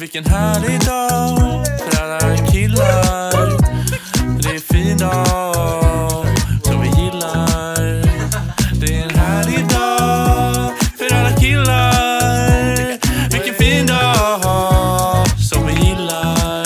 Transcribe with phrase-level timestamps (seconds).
[0.00, 3.58] Vilken härlig dag för alla killar.
[4.42, 6.26] Det är en fin dag
[6.62, 7.76] som vi gillar.
[8.80, 12.76] Det är en härlig dag för alla killar.
[13.32, 16.64] Vilken fin dag som vi gillar.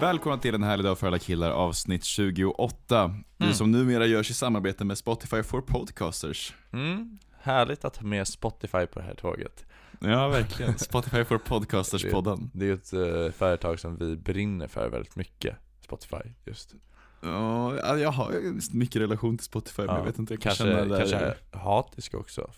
[0.00, 3.14] Välkomna till en härlig dag för alla killar avsnitt 28.
[3.36, 6.54] Det som numera görs i samarbete med Spotify for Podcasters.
[6.72, 9.64] Mm, härligt att ha med Spotify på det här tåget.
[10.00, 10.78] Ja, verkligen.
[10.78, 12.50] Spotify for Podcasters-podden.
[12.52, 15.56] det är ett eh, företag som vi brinner för väldigt mycket.
[15.80, 16.74] Spotify, just.
[17.22, 20.64] Ja, jag har ju mycket relation till Spotify, men jag vet inte, jag kan kanske,
[20.64, 21.36] känna det kanske där.
[21.58, 22.50] hatisk också.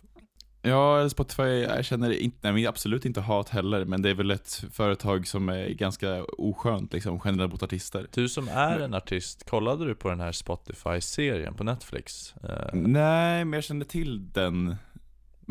[0.62, 4.30] Ja, Spotify, jag känner inte, nej, men absolut inte hat heller, men det är väl
[4.30, 8.06] ett företag som är ganska oskönt liksom, generellt mot artister.
[8.14, 12.34] Du som är en artist, kollade du på den här Spotify-serien på Netflix?
[12.36, 14.76] Eh, Nej, men jag känner till den.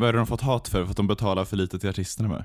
[0.00, 0.84] Vad är det de fått hat för?
[0.84, 2.44] För att de betalar för lite till artisterna med?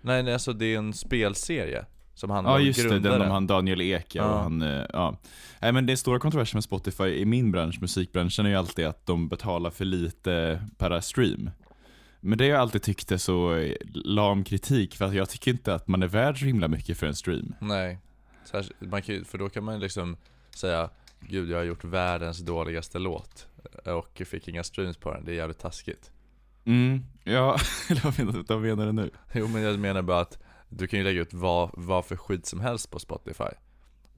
[0.00, 3.22] nej, nej, alltså det är en spelserie som handlar Ja om just det, den grundaren.
[3.22, 5.16] om han Daniel Ek ja, och han, eh, ja.
[5.60, 9.06] Nej men det stora kontroversen med Spotify i min bransch, musikbranschen, är ju alltid att
[9.06, 11.50] de betalar för lite per stream.
[12.20, 15.74] Men det har jag alltid tyckt är så lam kritik, för att jag tycker inte
[15.74, 17.54] att man är värd så himla mycket för en stream.
[17.60, 17.98] Nej,
[18.78, 20.16] man kan, för då kan man liksom
[20.54, 23.46] säga Gud, jag har gjort världens dåligaste låt
[23.84, 26.10] och fick inga streams på den, det är jävligt taskigt.
[26.68, 27.56] Mm, ja,
[27.90, 29.10] eller vad menar, du- vad menar du nu?
[29.34, 30.38] Jo men jag menar bara att
[30.68, 33.44] du kan ju lägga ut vad, vad för skit som helst på Spotify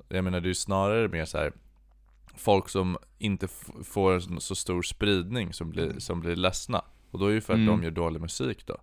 [0.08, 1.52] Jag menar det är ju snarare mer så här
[2.36, 3.48] Folk som inte
[3.84, 7.56] får så stor spridning som blir, som blir ledsna Och då är ju för att
[7.58, 7.66] Mm.
[7.68, 8.76] de gör dålig musik då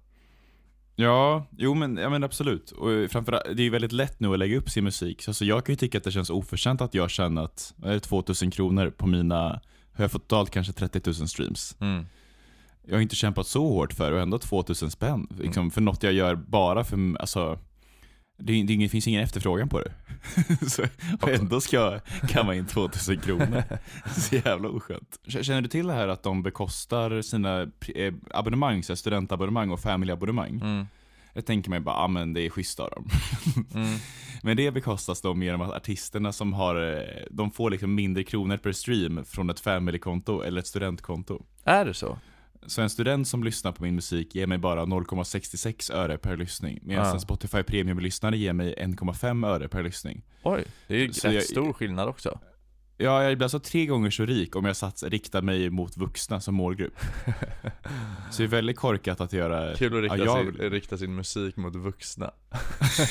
[0.95, 2.71] Ja, jo men, ja, men absolut.
[2.71, 5.21] Och framförallt, det är ju väldigt lätt nu att lägga upp sin musik.
[5.21, 8.51] Så alltså, jag kan ju tycka att det känns oförtjänt att jag tjänat eh, 2000
[8.51, 9.37] kronor på mina,
[9.93, 11.75] har jag fått totalt kanske 30 000 streams.
[11.79, 12.05] mm.
[12.87, 15.27] Jag har inte kämpat så hårt för och ändå 2000 spänn.
[15.39, 17.59] Liksom, för något jag gör bara för, alltså,
[18.39, 19.93] det, det, finns ingen efterfrågan på det.
[20.69, 20.83] så,
[21.21, 23.63] och ändå ska jag kamma in 2000 kronor.
[24.17, 25.19] Så jävla oskönt.
[25.27, 27.61] Känner du till det här att de bekostar sina
[27.95, 30.59] eh, abonnemang, så studentabonnemang och familyabonnemang?
[30.63, 30.87] Mm.
[31.33, 33.09] Jag tänker mig bara, ah, men det är schysst av dem.
[33.73, 33.97] Mm.
[34.43, 38.57] Men det bekostas då genom att artisterna som har, eh, de får liksom mindre kronor
[38.57, 41.43] per stream från ett familykonto eller ett studentkonto.
[41.63, 42.17] Är det så?
[42.67, 46.79] Så en student som lyssnar på min musik ger mig bara 0,66 öre per lyssning.
[46.81, 47.13] Medan Ah.
[47.13, 50.21] en Spotify Premium-lyssnare ger mig 1,5 öre per lyssning.
[50.43, 52.39] Oj, det är ju Så rätt jag- stor skillnad också
[52.99, 56.41] Ja, jag blir alltså tre gånger så rik om jag sats, riktar mig mot vuxna
[56.41, 56.99] som målgrupp.
[58.31, 61.57] Så det är väldigt korkat att göra Kul att rikta, ja, sin, rikta sin musik
[61.57, 62.31] mot vuxna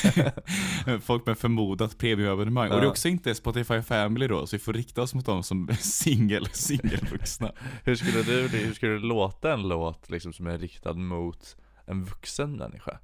[1.01, 2.71] folk med förmodat premiumabonnemang.
[2.71, 5.43] Och det är också inte Spotify Family då, så vi får rikta oss mot dem
[5.43, 7.51] som singel, singelvuxna.
[7.83, 11.55] Hur skulle du, hur skulle det låta en låt liksom som är riktad mot
[11.85, 12.99] en vuxen människa?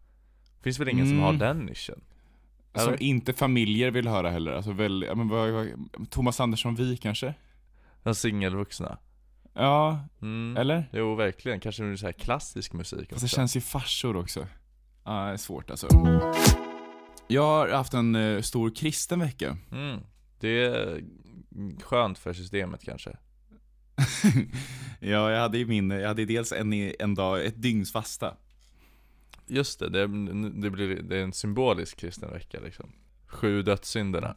[0.61, 1.23] Finns väl ingen som Mm.
[1.25, 2.01] har den nischen?
[2.75, 3.03] Som Eller?
[3.03, 4.51] inte familjer vill höra heller.
[4.51, 5.69] Alltså väl, men vad,
[6.09, 7.33] Thomas Andersson Vi kanske?
[8.03, 8.97] De singelvuxna?
[9.53, 10.57] Ja, Mm.
[10.57, 10.89] eller?
[10.93, 11.59] Jo, verkligen.
[11.59, 13.23] Kanske så här klassisk musik Fast också.
[13.25, 14.47] det känns ju farsor också.
[15.03, 15.87] Ja, det är svårt alltså.
[17.27, 19.57] Jag har haft en eh, stor kristen vecka.
[19.71, 19.99] Mm.
[20.39, 21.01] Det är
[21.83, 23.17] skönt för systemet kanske.
[24.99, 28.37] ja, jag hade ju min, jag hade dels en, en dag, ett dygns fasta.
[29.47, 30.01] Just det, det,
[30.61, 32.91] det, blir, det är en symbolisk kristen vecka liksom.
[33.27, 34.35] Sju dödssynderna.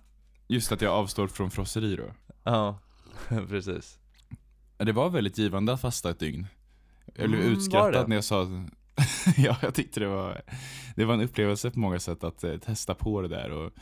[0.49, 2.05] Just att jag avstår från frosseri då.
[2.45, 2.79] Ja,
[3.49, 3.99] precis.
[4.77, 6.47] Det var väldigt givande att fasta ett dygn.
[7.15, 8.47] Jag blev Mm, utskrattad när jag sa
[9.37, 10.43] Ja, jag tyckte det var
[10.97, 13.73] Det var en upplevelse på många sätt att eh, testa på det där och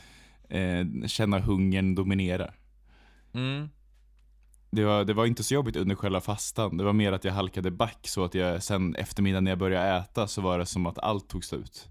[0.55, 2.53] eh, känna hungern dominera.
[3.33, 3.69] Mm.
[4.75, 6.77] Det var, det var inte så jobbigt under själva fastan.
[6.77, 9.97] Det var mer att jag halkade back så att jag sen eftermiddagen när jag började
[9.97, 11.87] äta så var det som att allt tog slut.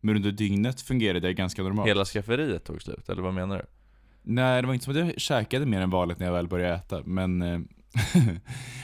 [0.00, 1.88] Men under dygnet fungerade det ganska normalt.
[1.88, 3.64] Hela skafferiet tog slut, eller vad menar du?
[4.22, 6.74] Nej, det var inte som att jag käkade mer än vanligt när jag väl började
[6.74, 7.58] äta, men eh,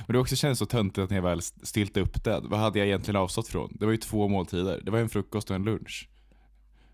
[0.06, 2.78] Men det också kändes så töntigt att när jag väl stilt upp det, vad hade
[2.78, 3.76] jag egentligen avstått från?
[3.80, 6.08] Det var ju två måltider, det var en frukost och en lunch.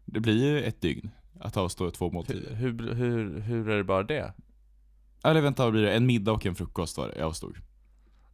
[0.04, 2.54] Det blir ju ett dygn att avstå två måltider.
[2.54, 4.32] Hur, hur, hur, hur är det bara det?
[5.24, 5.92] Eller vänta, vad blir det?
[5.92, 7.56] En middag och en frukost var det jag avstod.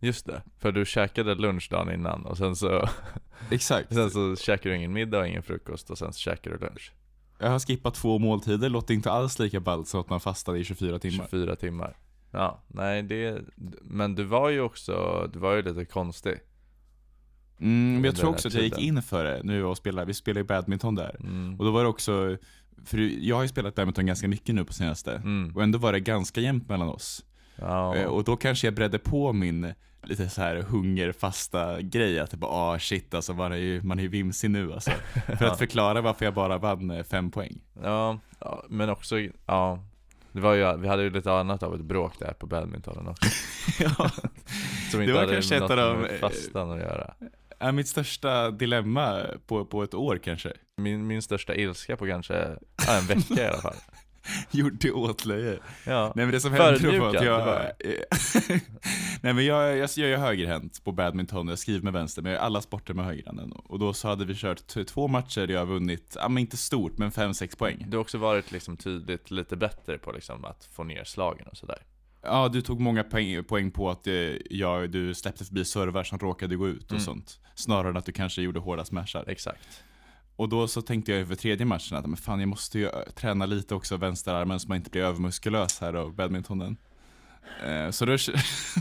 [0.00, 2.88] Just det, för du käkade lunch dagen innan och sen så,
[3.50, 3.94] Exakt.
[3.94, 6.93] sen så käkade du ingen middag och ingen frukost och sen så käkade du lunch.
[7.38, 10.65] Jag har skippat två måltider, låter inte alls lika ballt som att man fastade i
[10.65, 11.27] 24 timmar.
[11.31, 11.97] 24 timmar.
[12.31, 13.43] Ja, nej det,
[13.83, 16.38] men du var ju också, du var ju lite konstig.
[17.59, 20.15] Mm, men jag tror också att jag gick in för det nu och spelade, vi
[20.15, 21.17] spelar ju badminton där.
[21.21, 21.59] Mm.
[21.59, 22.37] Och då var det också,
[22.84, 25.12] för jag har ju spelat badminton ganska mycket nu på senaste.
[25.12, 25.56] Mm.
[25.56, 27.25] Och ändå var det ganska jämnt mellan oss.
[27.96, 32.37] Eh, Och då kanske jag bredde på min lite så här hungerfasta grej, att det
[32.37, 34.90] bara ah shit alltså man är ju, man är ju vimsig nu alltså.
[35.38, 37.61] För att förklara varför jag bara vann eh, fem poäng.
[37.82, 38.19] Ja,
[38.69, 39.78] men också, ja
[40.32, 43.28] det var ju, vi hade ju lite annat av ett bråk där på badmintonen också
[43.82, 44.11] ja.
[44.90, 47.14] Som inte var hade kanske ett något av de, med eh, fastan att göra
[47.58, 50.53] Är mitt största dilemma på, på ett år kanske.
[50.76, 52.35] min, min största ilska på kanske,
[52.87, 53.76] ja, en vecka i alla fall
[54.50, 55.58] Gjorde åtlöje.
[55.87, 57.67] Ja, Nej men det som hände var att jag...
[59.20, 62.38] Nej men jag, jag, jag är högerhänt på badminton, jag skriver med vänster, men jag
[62.38, 63.53] gör alla sporter med högerhanden.
[63.53, 66.56] Och då så hade vi kört två matcher där jag har vunnit, ja men inte
[66.56, 67.85] stort, men 5-6 poäng.
[67.88, 71.56] du har också varit liksom tydligt lite bättre på liksom att få ner slagen och
[71.56, 71.79] sådär
[72.26, 74.14] Ja, du tog många poäng, poäng på att eh,
[74.50, 77.00] jag, du släppte förbi servar som råkade gå ut och Mm.
[77.05, 77.40] sånt.
[77.55, 79.25] Snarare än att du kanske gjorde hårda smashar.
[79.28, 79.84] Exakt
[80.37, 83.05] Och då så tänkte jag för tredje matchen att men fan, jag måste ju ö,
[83.14, 86.76] träna lite också vänsterarmen så man inte blir övermuskulös här av badmintonen.
[87.67, 88.17] Eh, Så då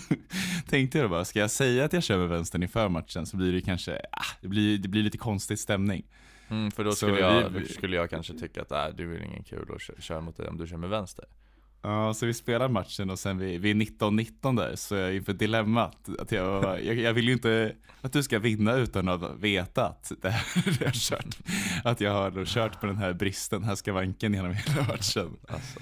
[0.70, 3.52] tänkte jag bara, ska jag säga att jag kör med vänstern inför matchen så blir
[3.54, 6.04] det kanske, ah, det blir, det blir lite konstig stämning.
[6.50, 9.24] mm, För då Så skulle jag, vi- skulle jag kanske tycka att äh, du är
[9.24, 11.26] ingen kul att kö- köra mot dig om du kör med vänster
[11.88, 15.34] Ja, så vi spelar matchen och sen vid, vid 19-19 där så är jag inför
[15.34, 16.10] dilemmat.
[16.20, 20.12] Att jag, jag, jag vill ju inte att du ska vinna utan att veta att
[20.22, 21.38] det här jag har kört.
[21.84, 25.38] Att jag har kört på den här bristen, här ska vanken genom hela matchen.
[25.48, 25.80] Alltså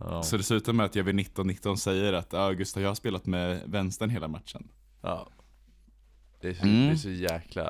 [0.00, 3.26] Ja, Så det slutar med att jag vid 19-19 säger att Gustav, jag har spelat
[3.26, 4.68] med vänstern hela matchen.
[5.02, 5.28] ja.
[6.40, 6.86] Det är, så, Mm.
[6.86, 7.64] det är så jäkla,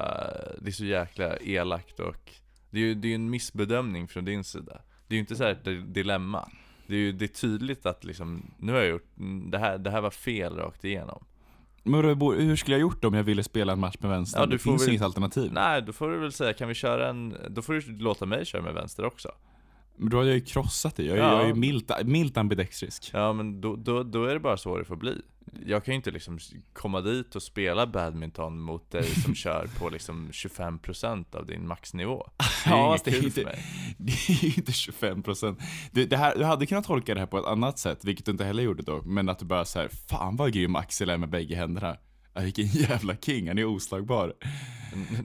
[0.60, 2.30] det är så jäkla elakt och
[2.70, 5.44] Det är ju det är en missbedömning från din sida Det är ju inte så
[5.44, 6.48] här ett di- dilemma
[6.86, 9.10] Det är ju det är tydligt att liksom, nu har jag gjort,
[9.50, 11.24] det här, det här var fel rakt igenom
[11.82, 14.40] Men hur skulle jag gjort om jag ville spela en match med vänstern?
[14.40, 15.52] Ja, du det finns väl- inget alternativ.
[15.52, 18.44] Nej, då får du väl säga, kan vi köra en, då får du låta mig
[18.46, 19.28] köra med vänster också
[19.98, 21.02] Men då har jag ju krossat det.
[21.04, 21.32] Jag, är- Ja.
[21.32, 23.10] jag är ju milt, milt ambidextrisk.
[23.12, 25.22] Ja men då, då, då är det bara så det får bli
[25.66, 26.38] Jag kan ju inte liksom
[26.72, 32.26] komma dit och spela badminton mot dig som kör på liksom 25% av din maxnivå
[32.64, 33.64] Det är Ja, inget fast det är kul inte- för mig
[33.98, 35.56] Det är ju inte 25%
[35.92, 38.32] det, det här, Du hade kunnat tolka det här på ett annat sätt, vilket du
[38.32, 39.02] inte heller gjorde då.
[39.04, 41.96] Men att du bara såhär, fan vad grym Axel är med bägge händerna.
[42.36, 44.32] Ja, vilken jävla king, han är oslagbar.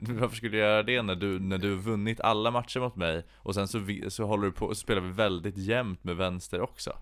[0.00, 3.24] Varför skulle jag göra det när du, när du har vunnit alla matcher mot mig
[3.36, 6.60] och sen så, vi, så håller du på och spelar vi väldigt jämnt med vänster
[6.60, 6.92] också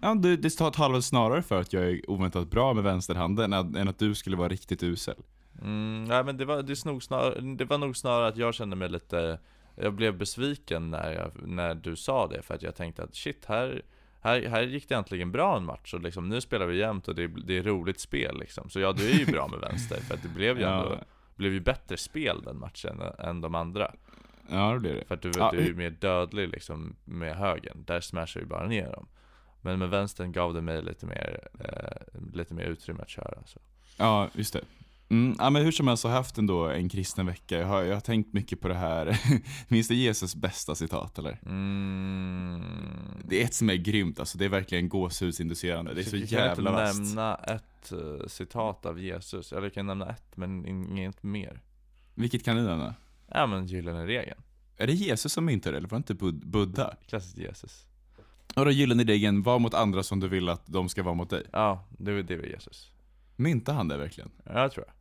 [0.00, 3.76] Ja, det, det talar väl snarare för att jag är oväntat bra med vänsterhanden än,
[3.76, 5.16] än att du skulle vara riktigt usel.
[5.62, 8.88] Mm, nej men det var, det, snarare, det var nog snarare att jag kände mig
[8.88, 9.38] lite
[9.76, 13.44] Jag blev besviken när, jag, när du sa det för att jag tänkte att shit,
[13.44, 13.82] här,
[14.28, 17.14] här, här gick det äntligen bra en match och liksom, nu spelar vi jämt och
[17.14, 19.96] det, är- det är roligt spel liksom Så ja, du är ju bra med vänster
[20.00, 21.04] för att det blev ju ändå Ja,
[21.36, 23.94] blev ju bättre spel den matchen än de andra
[24.50, 25.04] ja det blir det.
[25.04, 28.46] För att du, Ja, du är ju mer dödlig liksom med högen, där smashar vi
[28.46, 29.06] bara ner dem
[29.60, 33.60] Men med vänstern gav det mig lite mer, eh, lite mer utrymme att köra så.
[33.96, 34.60] Ja, just det.
[35.10, 37.58] Mm, ja, men hur som helst har jag haft ändå en kristen vecka.
[37.58, 39.20] Jag har, jag har tänkt mycket på det här.
[39.68, 41.38] Minns du Jesus bästa citat eller?
[41.46, 42.62] Mm.
[43.24, 45.94] Det är ett som är grymt, alltså det är verkligen gåshudsinducerande.
[45.94, 47.00] Det är så Jag kan jävla vasst.
[47.00, 51.60] nämna ett eh, citat av Jesus, eller jag kan nämna ett men inget mer
[52.14, 52.94] Vilket kan du nämna?
[53.34, 54.40] Ja men gyllene regeln,
[54.76, 56.96] Är det Jesus som myntade det, eller var det inte Bud- Buddha?
[57.08, 57.86] klassiskt Jesus
[58.56, 61.30] Och då gyllene regeln, var mot andra som du vill att de ska vara mot
[61.30, 61.42] dig.
[61.52, 62.90] Ja, det var det var Jesus
[63.36, 64.30] Myntade han det verkligen?
[64.44, 64.94] Ja, jag tror jag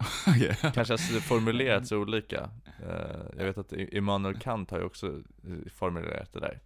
[0.28, 0.56] Okej.
[0.74, 2.50] Kanske har formulerats olika
[2.82, 5.06] Eh, Jag vet att Immanuel Kant har ju också
[5.46, 6.60] eh, formulerat det där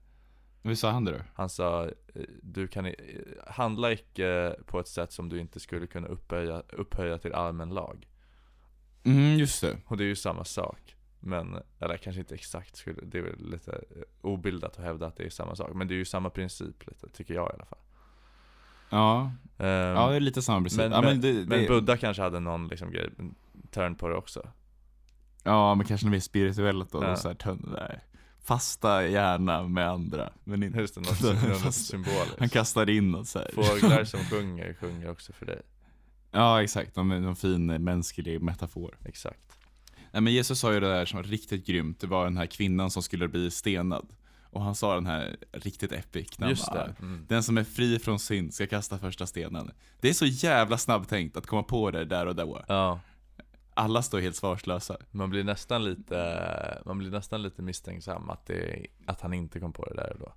[0.62, 1.18] Hur sa han det då?
[1.34, 2.94] Han sa, eh, du kan
[3.46, 8.08] handla icke på ett sätt som du inte skulle kunna upphöja, upphöja till allmän lag.
[9.04, 9.76] Mm, just det.
[9.86, 10.96] Och det är ju samma sak.
[11.20, 13.84] Men, eller kanske inte exakt, skulle, det är väl lite
[14.20, 15.70] obildat att hävda att det är samma sak.
[15.74, 17.78] Men det är ju samma princip lite, tycker jag i alla fall.
[18.90, 20.78] Ja, Ehm, ja det är lite samma princip.
[20.78, 23.10] men, ja, men, det, men det, Buddha kanske hade någon liksom grej,
[23.70, 24.48] turn på det också.
[25.42, 27.02] ja, men kanske något mer spirituellt då.
[27.02, 27.16] Ja.
[27.16, 28.00] Så här, tön, nej.
[28.42, 30.32] Fasta gärna med andra.
[30.44, 32.38] Men inte, Just det, något, symboliskt.
[32.38, 33.50] han kastar in något så här.
[33.54, 35.62] Fåglar som sjunger, sjunger också för dig.
[36.30, 36.96] Ja, exakt.
[36.96, 38.98] Någon, någon fin mänsklig metafor.
[39.04, 39.58] Exakt.
[40.12, 42.00] Nej, men Jesus sa ju det där som var riktigt grymt.
[42.00, 44.06] Det var den här kvinnan som skulle bli stenad.
[44.54, 46.38] Och han sa den här riktigt epic.
[46.38, 46.84] när Just bara.
[47.00, 47.26] Mm.
[47.28, 49.70] Den som är fri från synd ska kasta första stenen.
[50.00, 52.64] Det är så jävla snabbtänkt att komma på det där och då.
[52.68, 53.00] Ja.
[53.76, 54.96] Alla står helt svarslösa.
[55.11, 59.73] Man blir nästan lite, man blir nästan lite misstänksam att, det, att han inte kom
[59.73, 60.32] på det där och då.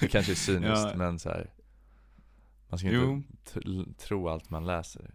[0.00, 0.92] Det kanske är cyniskt Ja.
[0.96, 1.50] men så här.
[2.68, 3.12] Man ska Jo.
[3.12, 5.10] inte tro allt man läser.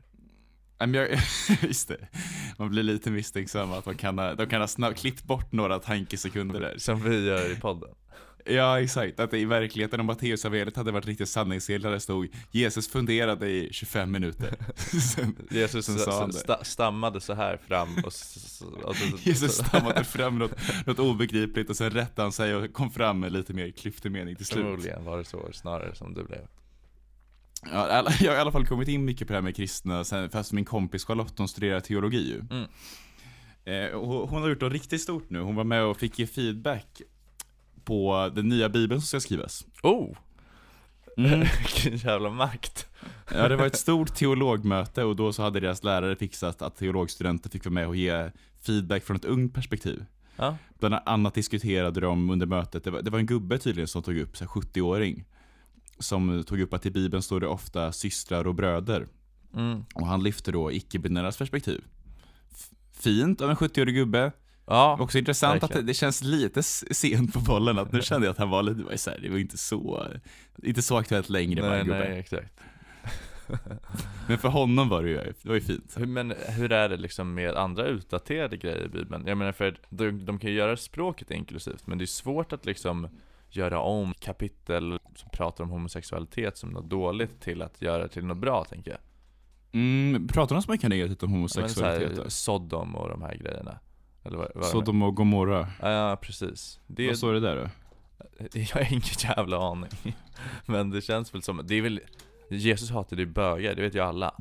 [0.79, 1.10] Nej, men jag,
[1.62, 2.07] just det.
[2.57, 5.79] Man blir lite misstänksam att man kan ha, de kan ha snabbt klippt bort några
[5.79, 6.77] tankesekunder där.
[6.77, 7.89] Som vi gör i podden.
[8.45, 9.19] Ja, exakt.
[9.19, 13.69] Att i verkligheten om Matteusevangeliet hade varit riktigt sanningsenligt där det stod Jesus funderade i
[13.71, 14.55] 25 minuter.
[15.15, 18.65] Sen, Jesus sen sa han sta- stammade så här fram och, och så,
[19.24, 20.51] Jesus stammade fram något,
[20.86, 24.36] något obegripligt och sen rättade han sig och kom fram med lite mer klyftig mening
[24.36, 24.63] till slut.
[24.63, 26.48] Förmodligen var det så snarare som det blev.
[27.71, 30.29] Ja, jag har i alla fall kommit in mycket på det här med kristna, sen,
[30.29, 32.39] fast min kompis Charlotte hon studerar teologi ju.
[32.57, 32.67] Mm.
[33.65, 36.19] Eh, och hon- hon har gjort något riktigt stort nu, hon var med och fick
[36.19, 37.01] ge feedback
[37.85, 39.65] på den nya bibeln som ska skrivas.
[39.83, 40.17] Oh!
[41.17, 41.39] Mm.
[41.59, 42.88] Vilken jävla makt.
[43.33, 47.50] Ja, det var ett stort teologmöte och då så hade deras lärare fixat att teologstudenter
[47.50, 50.05] fick vara med och ge feedback från ett ungt perspektiv.
[50.35, 50.57] Ja.
[50.79, 54.17] Bland annat diskuterade de under mötet, det var, det var en gubbe tydligen som tog
[54.17, 55.25] upp, så här 70-åring,
[56.00, 59.07] som tog upp att i Bibeln står det ofta systrar och bröder.
[59.55, 59.85] Mm.
[59.93, 61.83] Och han lyfter då icke-binäras perspektiv.
[62.91, 64.31] Fint av en 70-årig gubbe.
[64.71, 65.85] Ja, Också intressant att det, verkligen.
[65.85, 69.09] det känns lite sent på bollen, att nu kände jag att han var lite, så
[69.09, 70.07] här, det var inte så,
[70.63, 71.99] inte så aktuellt längre nej, gubbe.
[71.99, 72.53] nej, exakt.
[74.27, 75.97] Men för honom var det ju, det var ju fint.
[75.97, 79.27] Men hur är det liksom med andra utdaterade grejer i Bibeln?
[79.27, 82.65] Jag menar för de, de kan ju göra språket inklusivt, men det är svårt att
[82.65, 83.07] liksom
[83.49, 88.37] göra om kapitel som pratar om homosexualitet som något dåligt till att göra till något
[88.37, 88.99] bra, tänker jag.
[89.73, 92.17] Mm, pratar de så mycket negativt om Ja, men så homosexualitet?
[92.17, 93.79] här, Sodom och de här grejerna.
[94.23, 95.67] Eller vad, vad Sodom och Gomorra.
[95.81, 96.79] Ja, precis.
[96.87, 97.69] Det, Vad står det där då?
[98.59, 99.89] jag har ingen jävla aning.
[100.65, 101.99] Men det känns väl som, det är väl
[102.49, 104.33] Jesus hatade ju bögar, det vet ju alla.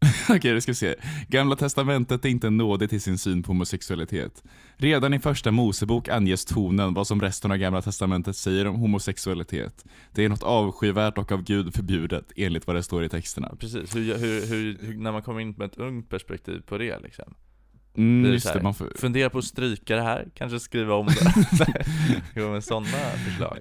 [0.28, 0.94] Okej, då ska vi se.
[1.28, 4.42] Gamla testamentet är inte nådigt i sin syn på homosexualitet.
[4.76, 9.84] Redan i första Mosebok anges tonen vad som resten av gamla testamentet säger om homosexualitet.
[10.12, 13.56] Det är något avskyvärt och av Gud förbjudet, enligt vad det står i texterna.
[13.58, 17.34] Precis, hur, hur, hur när man kommer in med ett ungt perspektiv på det liksom.
[17.96, 18.92] Mm, det just så det, här, man får...
[18.96, 21.34] Fundera på att stryka det här, kanske skriva om det.
[22.36, 22.86] jo men sådana
[23.26, 23.58] förslag.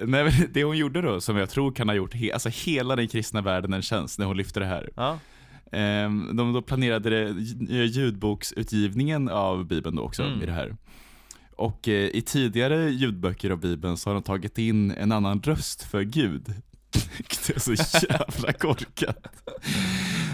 [0.00, 2.32] Nej, men det hon gjorde då, som jag tror kan ha gjort he...
[2.32, 4.90] alltså, hela den kristna världen en tjänst när hon lyfte det här.
[4.96, 5.18] Ja,
[5.72, 10.42] Ehm, De då planerade det, nya ljudboksutgivningen av Bibeln då också Mm.
[10.42, 10.76] i det här.
[11.56, 15.82] Och eh, i tidigare ljudböcker av Bibeln så har de tagit in en annan röst
[15.82, 16.54] för Gud.
[17.46, 19.26] Det är så jävla korkat.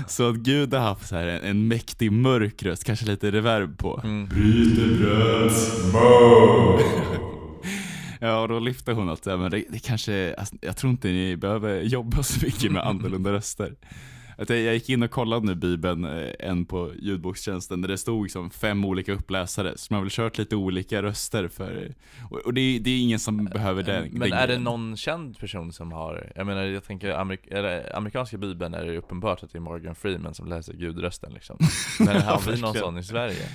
[0.09, 3.79] Så att Gud har haft så här en, en mäktig mörk röst, kanske lite reverb
[3.79, 4.01] på.
[4.05, 4.29] mm.
[8.21, 11.37] Ja, och då lyfte hon att men det, det kanske, alltså, jag tror inte ni
[11.37, 13.75] behöver jobba så mycket med annorlunda röster.
[14.39, 17.99] Att jag, jag gick in och kollade nu Bibeln, eh, en på ljudbokstjänsten, där det
[17.99, 19.73] stod liksom fem olika uppläsare.
[19.79, 21.93] Så man har väl kört lite olika röster för,
[22.31, 24.09] och, och det, är- det är ingen som behöver det.
[24.11, 27.97] Men den är det någon känd person som har, jag menar jag tänker, amerik eller,
[27.97, 31.57] amerikanska bibeln är det uppenbart att det är Morgan Freeman som läser gudrösten liksom.
[32.01, 33.49] Men har vi någon sån i Sverige?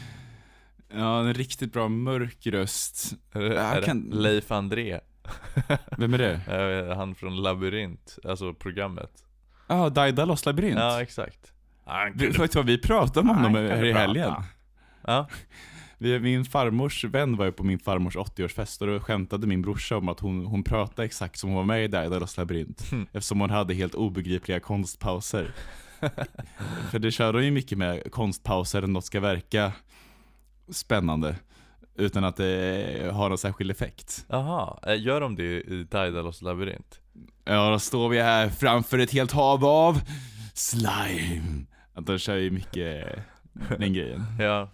[0.93, 3.13] Ja, en riktigt bra mörk röst.
[3.31, 4.99] Är Jag är kan- Leif André?
[5.97, 6.41] Vem är det?
[6.91, 9.11] Eh, Han från Labyrint, alltså programmet.
[9.67, 10.79] Ja, ah, Daidalos labyrint.
[10.79, 11.53] Ja, exakt.
[12.13, 14.33] Vet du vad vi pratade om honom här i helgen?
[15.07, 15.27] Ja,
[15.99, 20.09] min farmors vän var ju på min farmors 80-årsfest och då skämtade min brorsa om
[20.09, 22.91] att hon, hon pratade exakt som hon var med i Daidalos labyrint.
[22.91, 23.07] Mm.
[23.11, 25.51] Eftersom hon hade helt obegripliga konstpauser.
[26.91, 29.71] För det kör de ju mycket med konstpauser när något ska verka
[30.69, 31.35] spännande.
[31.95, 34.25] Utan att det har någon särskild effekt.
[34.29, 36.99] Jaha, eh, gör de det i Daidalos labyrint?
[37.47, 40.01] Ja, då står vi här framför ett helt hav av
[40.53, 41.65] slime.
[41.99, 43.19] De kör ju mycket
[43.79, 44.23] den grejen.
[44.39, 44.69] Ja.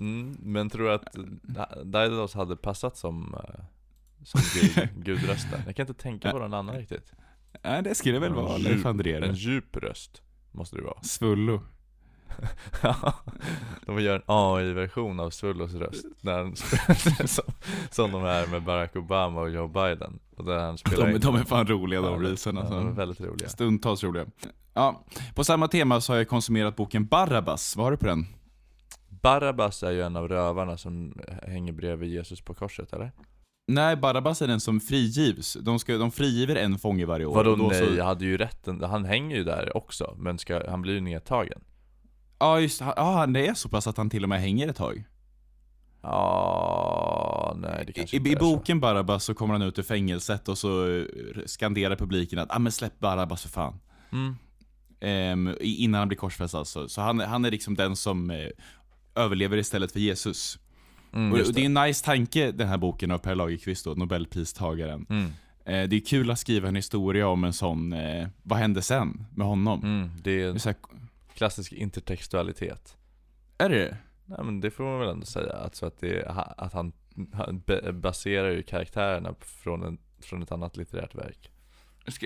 [0.00, 3.64] Mm, men tror du att Da- Daidalos hade passat som, eh,
[4.24, 5.60] som gud, gudrösten?
[5.66, 7.12] Jag kan inte tänka på någon annan riktigt.
[7.64, 10.22] Nej, det skulle väl vara Leif djup- André En djup röst,
[10.52, 11.02] måste det vara.
[11.02, 11.62] Svullo.
[13.86, 16.56] de gör en AI-version av Svullos röst, han,
[17.26, 17.44] som,
[17.90, 20.18] som de här med Barack Obama och Joe Biden.
[20.44, 22.76] Där han spelar De, in- de är fan roliga de Ja, reelsen ja, de är
[22.76, 22.92] alltså.
[22.92, 23.48] väldigt roliga.
[23.48, 24.26] Stundtals roliga.
[24.74, 25.04] Ja,
[25.34, 27.76] på samma tema så har jag konsumerat boken Barabbas.
[27.76, 28.26] Vad har du på den?
[29.08, 33.12] Barabbas är ju en av rövarna som hänger bredvid Jesus på korset, eller?
[33.70, 35.56] Nej, Barabbas är den som frigivs.
[35.60, 37.34] De, ska, de frigiver en fånge varje år.
[37.34, 40.82] Vadå nej, Så, jag hade ju rätten, han hänger ju där också, men ska, han
[40.82, 41.60] blir ju nedtagen.
[42.38, 45.04] ja, just Ja, det är så pass att han till och med hänger ett tag.
[46.10, 49.82] Ja, nej det I, kanske i, inte I boken Barabbas så kommer han ut ur
[49.82, 51.04] fängelset och så eh,
[51.46, 53.80] skanderar publiken att ah, men släpp Barabbas för fan.
[54.12, 54.36] Mm.
[55.60, 56.88] I- innan han blir korsfäst alltså.
[56.88, 58.48] Så han, han är liksom den som eh,
[59.14, 60.58] överlever istället för Jesus.
[61.12, 63.94] Mm, och, och det är en nice tanke den här boken av Per Lagerkvist då,
[63.94, 65.06] Nobelpristagaren.
[65.10, 65.24] Mm.
[65.64, 69.26] Eh, det är kul att skriva en historia om en sån, eh, vad hände sen
[69.34, 69.82] med honom?
[69.82, 70.74] Mm, det är Det är, här,
[71.34, 72.96] klassisk intertextualitet.
[73.58, 73.96] är det
[74.28, 76.24] Nej men det får man väl ändå säga, alltså att, det,
[76.56, 76.92] att han
[77.32, 81.50] han baserar ju karaktärerna från, en, från ett annat litterärt verk.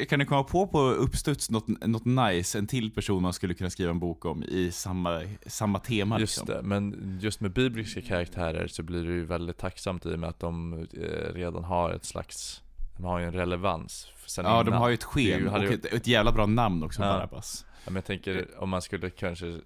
[0.08, 3.70] Kan du komma på på uppstuds något, något nice, en till person man skulle kunna
[3.70, 6.54] skriva en bok om i samma, samma tema Just liksom?
[6.56, 10.28] det, men just med bibliska karaktärer så blir det ju väldigt tacksamt i och med
[10.28, 12.62] att de eh, redan har ett slags,
[12.96, 15.84] de har ju en relevans sen Ja, de har ju ett sken ju- och ett,
[15.84, 17.08] ett jävla bra namn också, Ja.
[17.12, 17.66] Barabbas.
[17.84, 19.60] Ja, men jag tänker om man skulle kanske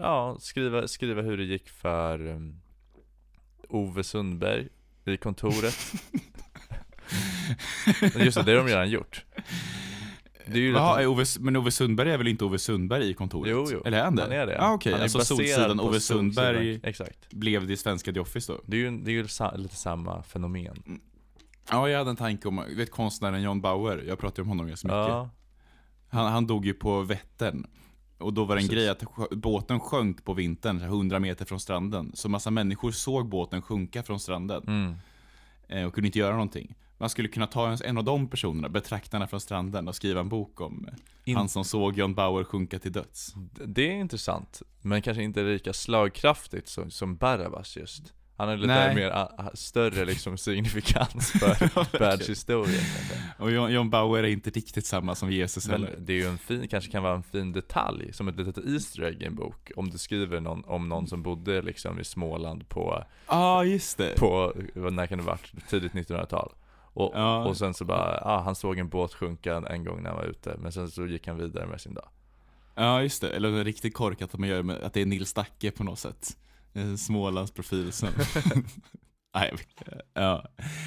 [0.00, 2.60] Ja, skriva, skriva hur det gick för um,
[3.68, 4.68] Ove Sundberg
[5.04, 5.92] i kontoret
[8.16, 9.24] Just det, det har de redan gjort
[10.46, 13.14] Det är ju Jaha, lite, Ove, men Ove Sundberg är väl inte Ove Sundberg i
[13.14, 13.50] kontoret?
[13.52, 13.82] Jo, jo.
[13.84, 14.22] Eller är han det?
[14.22, 16.00] han är det Ah, okej, Han är alltså Solsidan Ove.
[16.00, 18.60] Sundberg Exakt blev det svenska The Office då?
[18.66, 21.00] Det är ju, det är ju sa, lite samma fenomen
[21.70, 24.66] Ja, jag hade en tanke om, vet konstnären John Bauer, jag pratar ju om honom
[24.68, 24.98] ganska mycket.
[24.98, 25.30] Ja,
[26.08, 27.66] Han, han dog ju på Vättern.
[28.18, 28.74] Och då var det en Precis.
[28.74, 32.10] grej att båten sjönk på vintern, så här 100 meter från stranden.
[32.14, 34.62] Så massa människor såg båten sjunka från stranden.
[34.66, 34.94] mm.
[35.68, 36.74] eh, Och kunde inte göra någonting.
[37.00, 40.28] Man skulle kunna ta en, en av de personerna, betraktarna från stranden, och skriva en
[40.28, 40.94] bok om eh,
[41.24, 43.34] In- han som såg John Bauer sjunka till döds.
[43.66, 48.66] Det är intressant, men kanske inte lika slagkraftigt som, som Barabbas just Han har lite
[48.74, 48.94] Nej.
[48.94, 52.82] mer, a, a, större liksom signifikans för världshistorien.
[53.38, 55.98] Och John, John Bauer är inte riktigt samma som Jesus Men heller.
[56.00, 59.02] det är ju en fin, kanske kan vara en fin detalj, som ett litet Easter
[59.02, 62.68] egg i en bok Om du skriver någon, om någon som bodde liksom i Småland
[62.68, 64.14] på, Ja, ah, just det.
[64.18, 65.68] på, när kan det varit?
[65.70, 66.52] Tidigt 1900-tal
[66.92, 67.44] och, Ja.
[67.44, 70.24] och sen så bara, ah, han såg en båt sjunka en gång när han var
[70.26, 72.08] ute, men sen så gick han vidare med sin dag
[72.74, 73.30] Ja, just det.
[73.30, 76.36] Eller riktigt korkat att man gör med, att det är Nils Dacke på något sätt.
[76.78, 78.08] En Smålandsprofil som...
[79.34, 79.52] Nej,
[80.14, 80.44] ja.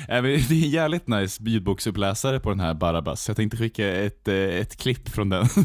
[0.07, 3.27] Det är en jävligt nice ljudboksuppläsare på den här Barabbas.
[3.27, 5.47] Jag tänkte skicka ett, eh, ett klipp från den.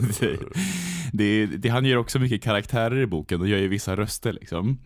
[1.13, 4.33] Det, det, det, han gör också mycket karaktärer i boken och gör ju vissa röster
[4.33, 4.79] liksom.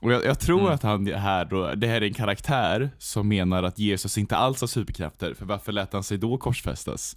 [0.00, 0.72] Och jag, jag tror Mm.
[0.72, 4.60] att han här då, det här är en karaktär som menar att Jesus inte alls
[4.60, 7.16] har superkrafter, för varför lät han sig då korsfästas?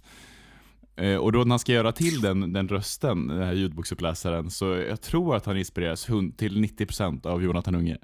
[0.96, 4.66] Eh, Och då när han ska göra till den, den rösten, den här ljudboksuppläsaren, så
[4.66, 7.98] jag tror att han inspireras hund- till 90% av Jonathan Unge.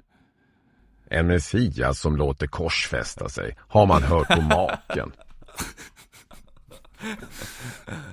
[1.09, 3.55] En Messias som låter korsfästa sig.
[3.59, 5.11] Har man hört på maken?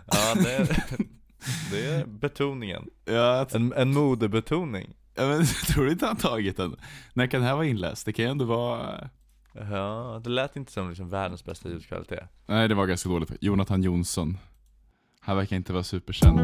[0.06, 0.84] Ja, det är,
[1.70, 6.76] det är betoningen Ja, En, en modebetoning ja men tror du inte han tagit den?
[7.14, 8.06] När kan det här vara inläst?
[8.06, 9.08] Det kan ju ändå vara...
[9.70, 13.30] Ja, det lät inte som liksom världens bästa ljudkvalitet Nej, det var ganska dåligt.
[13.40, 14.38] Jonathan Jonsson.
[15.20, 16.40] Han verkar inte vara superkänd.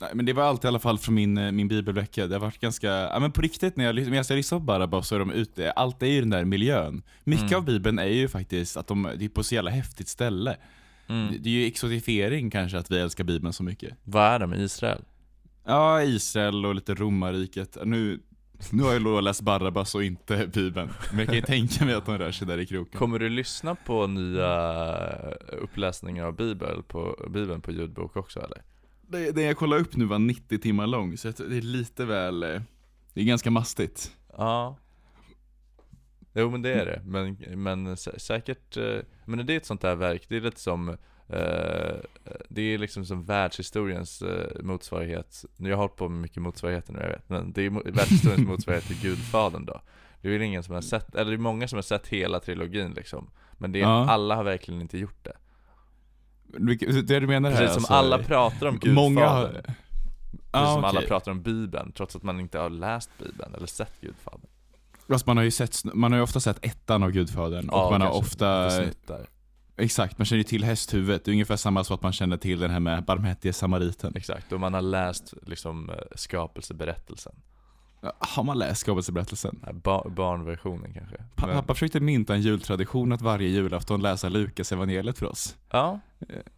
[0.00, 2.26] Nej, men det var allt i alla fall från min, eh, min bibelvecka.
[2.26, 5.08] Det har varit ganska, ja men på riktigt när jag, medan jag lyssnar på Barabbas
[5.08, 7.02] så är de ute, allt är ju den där miljön.
[7.24, 7.56] Mycket Mm.
[7.58, 10.56] av bibeln är ju faktiskt att de, det är på så jävla häftigt ställe.
[11.06, 11.32] mm.
[11.32, 13.96] Det, det är ju exotifiering kanske att vi älskar bibeln så mycket.
[14.04, 15.02] Vad är de i Israel?
[15.64, 17.76] Ja, Israel och lite romarriket.
[17.84, 18.20] Nu,
[18.72, 20.90] nu har jag läst Barabbas och inte bibeln.
[21.10, 22.98] Men jag kan ju tänka mig att de rör sig där i kroken.
[22.98, 24.76] Kommer du lyssna på nya
[25.62, 28.62] uppläsningar av Bibel på, Bibeln på ljudbok också eller?
[29.02, 32.42] Det, det jag kollade upp nu var 90 timmar lång, så det är lite väl,
[32.42, 32.60] eh,
[33.12, 34.16] det är ganska mastigt.
[34.36, 34.76] Ja
[36.36, 39.80] Jo men det är det, men, men sä- säkert, eh, men det är ett sånt
[39.80, 40.96] där verk, det är lite som
[41.28, 41.96] eh,
[42.48, 46.92] Det är liksom som världshistoriens eh, motsvarighet Nu jag har hållit på med mycket motsvarigheter
[46.92, 49.80] nu jag vet, men det är mo- världshistoriens motsvarighet till Gudfadern då
[50.20, 52.40] Det är väl ingen som har sett, eller det är många som har sett hela
[52.40, 54.10] trilogin liksom Men det är, Ja.
[54.10, 55.32] alla har verkligen inte gjort det
[57.02, 59.46] Det du menar här Precis som alltså, alla pratar om Gudfadern Många har...
[59.48, 59.70] Precis
[60.52, 61.08] Ja, som alla okej.
[61.08, 64.46] pratar om Bibeln, trots att man inte har läst Bibeln eller sett Gudfadern
[65.08, 67.90] Fast man har ju sett, man har ju ofta sett ettan av Gudfadern, och Ja,
[67.90, 69.26] man har ofta, lite snuttar.
[69.76, 71.24] Exakt, man känner ju till hästhuvudet.
[71.24, 74.12] Det är ungefär samma som att man känner till den här med barmhärtige samariten.
[74.16, 77.32] Exakt, och man har läst liksom eh, skapelseberättelsen
[78.18, 79.64] Har man läst skapelseberättelsen?
[79.72, 84.72] Ba- Barnversionen kanske Pa- Men- Pappa försökte mynta en jultradition att varje julafton läsa Lukas
[84.72, 85.56] evangeliet för oss.
[85.70, 86.00] Ja,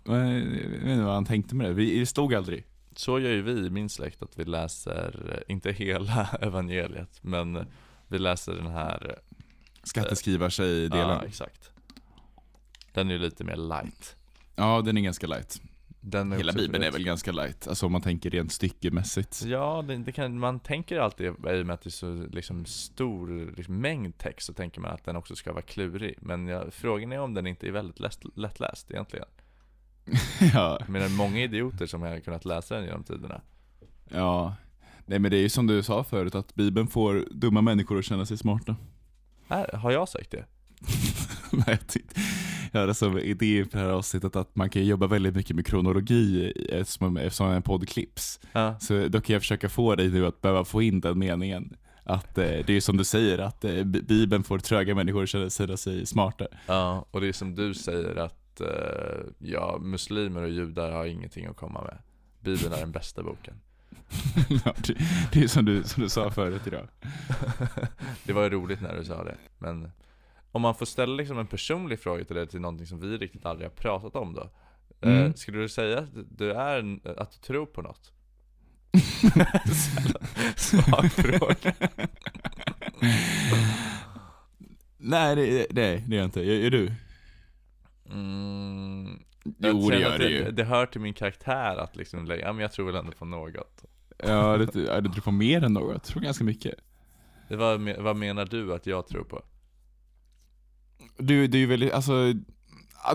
[0.05, 2.65] Men jag vet inte vad han tänkte med det, vi, det stod aldrig.
[2.97, 7.57] så gör ju vi i min släkt att vi läser, eh, inte hela evangeliet, men
[7.57, 7.63] eh,
[8.09, 9.35] vi läser den här eh,
[9.83, 11.09] Skatteskrivar sig delen.
[11.09, 11.71] Ja, exakt
[12.97, 14.17] Den är ju lite mer light
[14.55, 15.61] Ja, den är ganska light.
[16.01, 19.43] den är Hela bibeln är väl ganska light, alltså om man tänker rent styckemässigt.
[19.45, 22.65] Ja, det, det kan, man tänker alltid, i och med att det är så liksom,
[22.65, 26.15] stor liksom, mängd text, så tänker man att den också ska vara klurig.
[26.21, 29.27] Men jag, frågan är om den inte är väldigt lätt, lättläst egentligen.
[30.55, 33.41] ja, Jag menar, många idioter som har kunnat läsa den genom tiderna.
[34.11, 34.57] ja.
[35.07, 38.05] Nej men det är ju som du sa förut, att bibeln får dumma människor att
[38.05, 38.77] känna sig smarta.
[39.49, 40.45] Här, har jag sagt det?
[41.67, 42.21] Jag tyckte-
[42.73, 45.67] jag hade som idé för det här avsnittet att man kan jobba väldigt mycket med
[45.67, 48.41] kronologi eftersom, eftersom en podd klipps.
[48.53, 48.79] Ja.
[48.81, 51.77] Så då kan jag försöka få dig nu att behöva få in den meningen.
[52.05, 55.53] Att eh, det är som du säger, att eh, Bi- Bibeln får tröga människor att
[55.53, 56.47] känna sig smarta.
[56.67, 58.67] Ja, och det är som du säger att eh,
[59.39, 61.99] ja, muslimer och judar har ingenting att komma med.
[62.41, 63.55] Bibeln är den bästa boken.
[64.65, 64.95] Ja, det,
[65.33, 66.89] det är som du, som du sa förut idag.
[68.25, 69.37] det var ju roligt när du sa det.
[69.59, 69.91] Men
[70.53, 73.47] om man får ställa liksom en personlig fråga till dig till någonting som vi riktigt
[73.47, 74.51] aldrig har pratat om då.
[75.01, 75.35] Eh, Mm.
[75.35, 78.13] skulle du säga att du är, en- att du tror på något?
[80.57, 81.73] Svag fråga.
[84.99, 86.41] Nej, det, det, det gör jag inte.
[86.41, 86.93] Gör, du?
[88.11, 90.51] Mm, Jo, jag det gör att det ju.
[90.51, 93.85] Det hör till min karaktär att liksom ja men jag tror väl ändå på något.
[94.19, 94.65] Ja, det,
[95.01, 95.93] du tror på mer än något.
[95.93, 96.75] Jag tror ganska mycket.
[97.49, 99.43] Det vad, vad menar du att jag tror på?
[101.19, 102.35] Du, det är ju väldigt, alltså,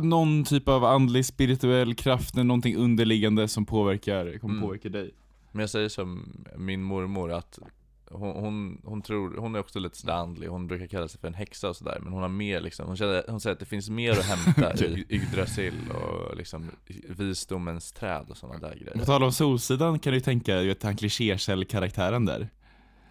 [0.02, 4.66] någon typ av andlig, spirituell kraft, någonting underliggande som påverkar, kommer Mm.
[4.68, 5.12] påverka dig.
[5.52, 6.26] Men jag säger som
[6.58, 7.60] min mormor att
[8.12, 11.28] hon, hon, hon tror, hon är också lite sådär andlig, hon brukar kalla sig för
[11.28, 13.66] en häxa och sådär Men hon har mer liksom, hon, känner, hon säger att det
[13.66, 16.72] finns mer att hämta i Yggdrasil och liksom
[17.08, 20.68] visdomens träd och sådana där På grejer tal om Solsidan kan du ju tänka, du
[20.68, 22.50] vet han klichékäll-karaktären där.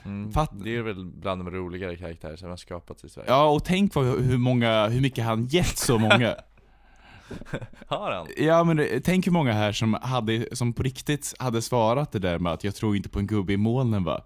[0.05, 0.33] Mm.
[0.33, 3.65] Fatt- Det är väl bland de roligare karaktärer som har skapats i Sverige Ja, och
[3.65, 6.35] tänk på hur många, hur mycket han gett så många.
[7.87, 8.27] Har han?
[8.37, 12.19] Ja men det- tänk hur många här som hade, som på riktigt hade svarat det
[12.19, 14.25] där med att jag tror inte på en gubbe i molnen va.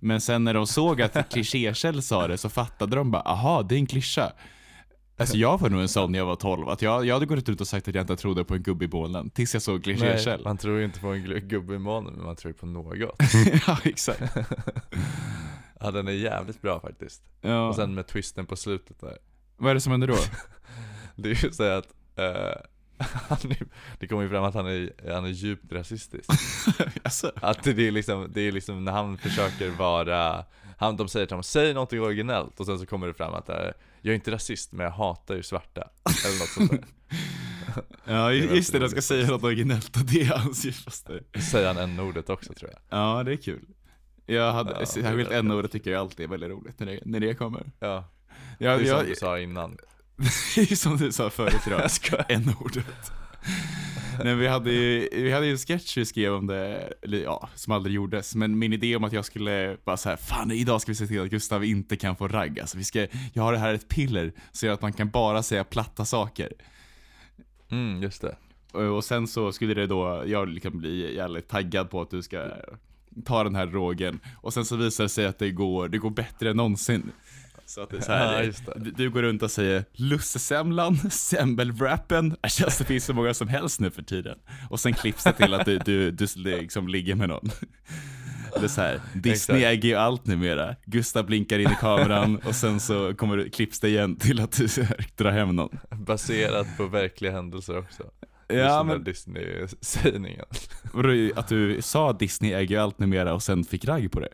[0.00, 3.74] Men sen när de såg att klichékäll sa det så fattade de bara, aha det
[3.74, 4.32] är en klyscha.
[5.22, 7.48] Alltså jag var nog en sån när jag var 12, att jag, jag hade gått
[7.48, 9.74] ut och sagt att jag inte trodde på en gubbe i molnen, tills jag såg
[9.74, 10.42] Nej, klichékäll.
[10.44, 12.96] man tror ju inte på en gubbe i månen men man tror ju på något
[13.66, 14.36] ja exakt.
[15.80, 17.68] Ja den är jävligt bra faktiskt Ja.
[17.68, 19.18] Och sen med twisten på slutet där
[19.56, 20.16] Vad är det som händer då?
[21.16, 21.88] Det är ju så att
[23.28, 23.66] han är,
[23.98, 26.30] Det kommer ju fram att han är, han är djupt rasistisk
[27.02, 30.44] alltså, Att det är liksom, det är liksom när han försöker vara
[30.82, 32.60] han, De säger till honom, säg någonting originellt.
[32.60, 33.56] Och sen så kommer det fram att eh,
[34.00, 35.88] Jag är inte rasist men jag hatar ju svarta.
[36.26, 36.84] Eller något sånt där.
[38.04, 41.20] Ja Det är just det, de ska säga något originellt och det är hans djupaste.
[41.50, 42.80] Säger han n-ordet också tror jag.
[42.98, 43.64] Ja det är kul.
[44.26, 47.00] Jag hade, Ja, särskilt det är n-ordet tycker jag alltid är väldigt roligt när det,
[47.04, 47.72] när det kommer.
[47.80, 48.04] Ja,
[48.58, 49.76] det Jag, är som jag, du sa innan.
[50.54, 51.88] Det är som du sa förut idag,
[52.28, 53.12] n-ordet.
[54.24, 57.48] Nej, vi, hade ju, vi hade ju en sketch vi skrev om det, eller ja,
[57.54, 58.34] som aldrig gjordes.
[58.34, 61.06] Men min idé om att jag skulle bara så här, fan idag ska vi se
[61.06, 62.60] till att Gustav inte kan få ragg.
[62.60, 65.42] Alltså, vi ska, jag har det här ett piller, så gör att man kan bara
[65.42, 66.52] säga platta saker.
[67.70, 68.36] Mm, just det
[68.72, 72.22] Och, och sen så skulle det då, jag liksom bli jävligt taggad på att du
[72.22, 72.48] ska
[73.24, 74.20] ta den här drogen.
[74.40, 77.12] Och sen så visar det sig att det går, det går bättre än någonsin.
[77.66, 78.84] Så att det är så här, Ja, det.
[78.84, 83.48] Du, du går runt och säger lussesemlan, semmelwrappen, det känns det finns så många som
[83.48, 84.38] helst nu för tiden.
[84.70, 87.50] Och sen klipps det till att du, du, du liksom ligger med någon.
[88.54, 90.76] Det är så här, Disney äger ju allt numera.
[90.86, 94.52] Gustav blinkar in i kameran och sen så kommer det, klipps det igen till att
[94.52, 94.66] du
[95.16, 95.78] drar hem någon.
[95.90, 98.02] Baserat på verkliga händelser också
[98.48, 100.44] Ja men Disney-sägningen
[101.36, 104.28] Att du sa Disney äger ju allt numera och sen fick ragg på det?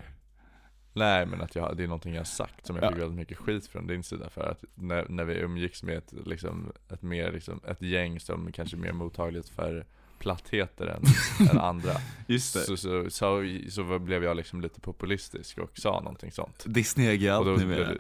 [0.99, 2.89] Nej men att jag, det är någonting jag har sagt som jag Ja.
[2.89, 6.13] fick väldigt mycket skit från din sida för att när, när vi umgicks med ett,
[6.27, 9.87] liksom, ett, mer, liksom, ett gäng som kanske är mer mottagligt för
[10.19, 11.03] plattheter än,
[11.51, 11.93] än andra
[12.27, 17.29] Just så, så, så, så blev jag liksom lite populistisk och sa någonting sånt Disney
[17.31, 17.93] Och allt då, numera.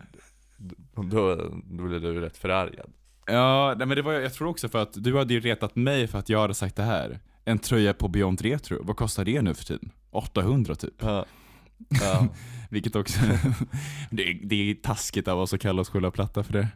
[0.57, 1.35] då, då,
[1.65, 2.91] då blev du rätt förargad
[3.27, 6.07] Ja, nej men det var, jag tror också för att du hade ju retat mig
[6.07, 7.21] för att jag hade sagt det här.
[7.45, 9.91] En tröja på Beyond Retro, vad kostar det nu för tiden?
[10.11, 10.95] 800 typ.
[10.99, 11.25] Ja,
[11.89, 12.29] ja.
[12.71, 13.21] Vilket också,
[14.11, 16.69] det, är- det är taskigt av oss att kalla oss Skylla Platta för det.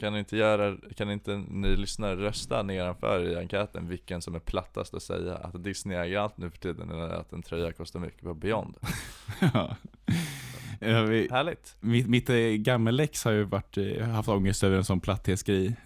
[0.00, 4.94] Kan inte göra, kan inte ni lyssnare rösta nedanför i enkäten vilken som är plattast
[4.94, 5.34] att säga?
[5.36, 8.74] Att Disney äger allt nu för tiden eller att en tröja kostar mycket på Beyond?
[9.40, 9.76] ja.
[10.80, 11.76] Ja, vi, Härligt!
[11.80, 15.76] mitt mitt eh, gammellex har ju varit, eh, haft ångest över en sån platthetsgrej.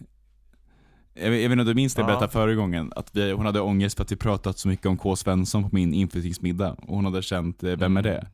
[1.14, 2.12] Jag, vet- jag vet inte om du minns det jag Ja.
[2.12, 4.96] berättade förra gången, att vi, hon hade ångest för att vi pratat så mycket om
[4.96, 5.16] K.
[5.16, 8.26] Svensson på min inflyttningsmiddag, och hon hade känt, eh, vem är det?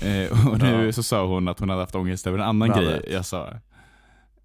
[0.00, 0.92] Eh, och nu Mm.
[0.92, 3.48] Så sa hon att hon hade haft ångest över en annan Vem grej jag sa.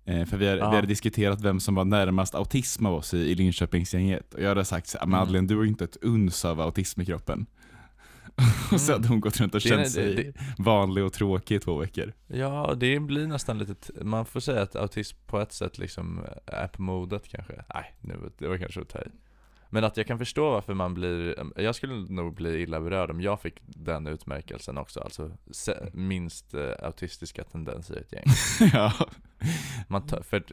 [0.06, 3.18] Eh, för vi hade, vi hade diskuterat vem som var närmast autism av oss i,
[3.18, 4.34] i Linköpingsgänget.
[4.34, 5.20] Och jag hade sagt "Men Mm.
[5.20, 7.46] Madeleine du har ju inte ett uns av autism i kroppen.
[8.72, 11.60] Och så hade hon gått runt och känt det- sig det- vanlig och tråkig i
[11.60, 12.13] två veckor.
[12.28, 16.67] Ja, det blir nästan lite, man får säga att autism på ett sätt liksom är
[16.67, 19.08] på modet kanske Nej, nu, det var kanske att ta i
[19.70, 23.22] Men att jag kan förstå varför man blir, jag skulle nog bli illa berörd om
[23.22, 25.32] jag fick den utmärkelsen också Alltså
[25.94, 28.26] minst eh, autistiska tendenser i ett gäng
[28.74, 28.94] ja.
[29.88, 30.44] man tar, För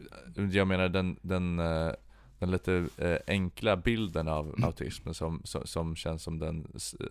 [0.53, 1.93] jag menar den, den, eh,
[2.38, 6.66] den lite eh, enkla bilden av autism som, som, som känns som den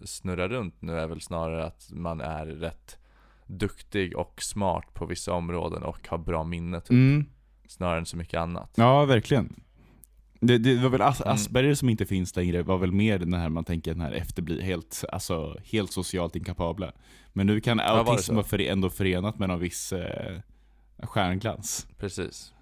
[0.06, 2.98] snurrar runt nu är väl snarare att man är rätt
[3.46, 7.26] duktig och smart på vissa områden och har bra minne typ, Mm.
[7.68, 8.72] snarare än så mycket annat.
[8.76, 9.56] Ja, verkligen.
[10.40, 11.34] Det, det var väl As Mm.
[11.34, 14.62] Asperger som inte finns längre, var väl mer den här man tänker den här efterbli,
[14.62, 16.92] helt, alltså, helt socialt inkapabla.
[17.34, 18.34] Men nu kan autism så?
[18.34, 20.40] vara för, ändå förenat med någon viss eh,
[21.04, 21.88] stjärnglans.
[21.98, 22.54] Precis.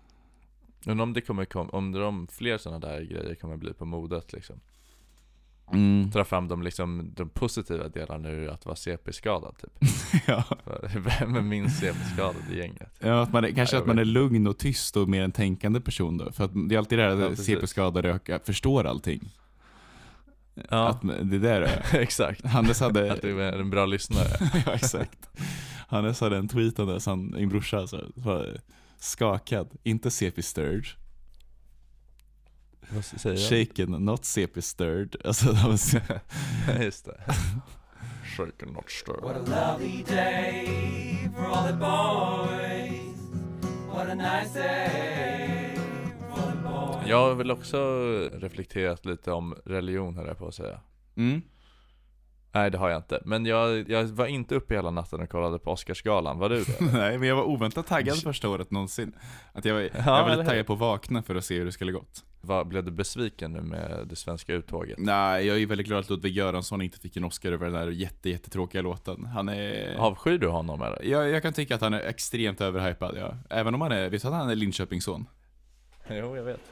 [0.86, 4.34] Men om det kommer kom, om de fler sådana där grejer kommer bli på modet
[4.34, 4.60] liksom.
[5.72, 6.10] Mm.
[6.10, 9.92] Dra fram de, liksom, de positiva delarna ur att vara CP-skadad typ.
[10.28, 10.44] ja.
[11.20, 12.92] Vem är minst CP-skadad i gänget?
[13.00, 15.32] Ja, att man är, kanske jag att man är lugn och tyst och mer en
[15.32, 16.32] tänkande person då.
[16.32, 17.46] För att det är alltid det här Ja, att precis.
[17.46, 19.30] CP-skadade förstår allting.
[20.70, 20.88] Ja.
[20.88, 21.96] Att det där är.
[22.00, 22.46] Exakt.
[22.46, 23.14] Hannes hade...
[23.14, 24.28] Att du är en bra lyssnare.
[24.66, 25.30] ja, exakt.
[25.88, 28.58] Hannes hade en tweet om det, så han, min brorsa så, var
[29.06, 29.70] skakad.
[29.84, 30.86] Inte CP-stirred.
[32.90, 33.66] Vad säger?
[33.66, 35.16] Shaken, not CP-stirred.
[35.26, 36.00] Alltså, det var så-
[36.84, 37.22] Just det.
[38.38, 39.22] Shaken not stirred.
[39.24, 43.18] What a lovely day for all the boys.
[43.94, 45.72] What a nice day.
[47.08, 47.78] Jag har väl också
[48.34, 50.80] reflekterat lite om religion höll jag på att säga.
[51.16, 51.42] mm.
[52.56, 53.22] Nej det har jag inte.
[53.26, 56.40] Men jag, jag var inte uppe hela natten och kollade på Oscarsgalan.
[56.40, 56.80] Var du det?
[56.94, 59.14] Nej, men jag var oväntat taggad första året någonsin.
[59.54, 61.72] Att jag, var, jag var lite taggad på att vakna för att se hur det
[61.72, 62.24] skulle gått.
[62.42, 65.00] Var, blev du besviken nu med det svenska uttåget?
[65.00, 67.88] Nej, jag är väldigt glad att Ludvig Göransson inte fick en Oscar över den där
[67.92, 69.26] jätte, jättetråkiga låten.
[69.26, 69.96] Han är...
[69.98, 71.04] Avskyr du honom eller?
[71.04, 73.36] Jag, jag kan tycka att han är extremt överhypad, ja.
[73.50, 75.26] Även om han är, visst att han är Linköpingsson?
[76.10, 76.72] Jo, jag vet.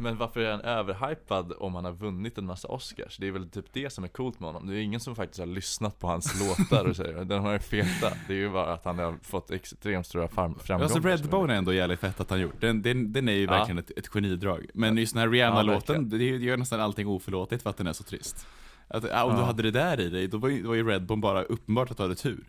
[0.00, 3.16] Men varför är han överhypad om han har vunnit en massa Oscars?
[3.16, 4.66] Det är väl typ det som är coolt med honom.
[4.68, 7.58] Det är ingen som faktiskt har lyssnat på hans låtar och säger den har är
[7.58, 8.12] feta.
[8.26, 10.92] Det är ju bara att han har fått extremt stora fram- framgångar.
[10.94, 12.60] Alltså Redbone är ändå jävligt fett att han gjort.
[12.60, 13.50] Den, den, den är ju Ja.
[13.50, 14.66] verkligen ett, ett genidrag.
[14.74, 16.38] Men just den här Ja, Rihanna-låten, verkligen.
[16.38, 18.46] det gör nästan allting oförlåtligt för att den är så trist.
[18.88, 19.44] Att, ja, om du Ja.
[19.46, 22.02] hade det där i dig, då var ju, var ju Redbone bara uppenbart att du
[22.02, 22.44] hade tur.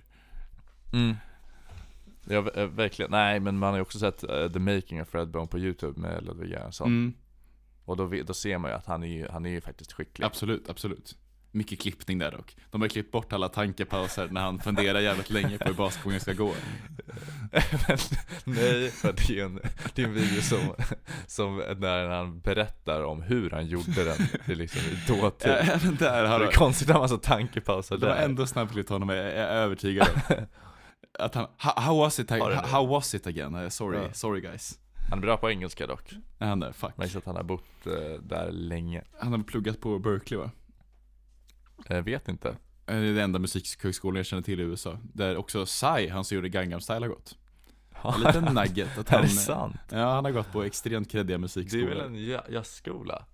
[0.93, 1.15] Mm.
[2.27, 3.11] Ja, eh, verkligen.
[3.11, 6.23] Nej, men man har ju också sett eh, The Making of Redbone på YouTube med
[6.25, 6.87] Ludvig Göransson.
[6.87, 7.13] Mm,
[7.85, 10.25] Och då, då ser man ju att han är ju, han är ju faktiskt skicklig.
[10.25, 11.15] absolut, absolut.
[11.53, 12.55] Mycket klippning där dock.
[12.71, 16.33] De har klippt bort alla tankepauser när han funderar jävligt länge på hur basgången ska
[16.33, 16.53] gå.
[18.43, 19.59] Nej, för det är en,
[19.95, 20.75] det är en video som,
[21.27, 24.17] som när han berättar om hur han gjorde den.
[24.45, 25.51] Det är liksom i dåtid.
[25.51, 28.23] Ja, Även där har det de, är konstigt att ha massa tankepauser de har där.
[28.25, 30.35] ändå snabbklippt honom, jag är övertygad om.
[31.19, 32.55] Att han, how, how was it, Har det?
[32.55, 33.55] how was it again?
[33.55, 34.13] Eh, Sorry, Ja.
[34.13, 34.79] sorry guys.
[35.09, 36.11] Han är bra på engelska dock.
[36.39, 36.71] Är han där?
[36.71, 36.97] Fuck.
[36.97, 39.03] Märks att han har bott eh, där länge.
[39.19, 40.51] Han har pluggat på Berkeley va?
[41.87, 42.49] Jag vet inte.
[42.49, 44.97] Eh, Det är den enda musikhögskolan jag känner till i USA.
[45.13, 47.37] Där också Psy, han som gjorde Gangnam Style har gått.
[48.15, 48.97] En liten nugget.
[48.97, 49.75] Att Är han, det sant?
[49.89, 51.87] Ja, han har gått på extremt kreddiga Det är musikskolor.
[51.87, 53.25] väl en ja- jazzskola?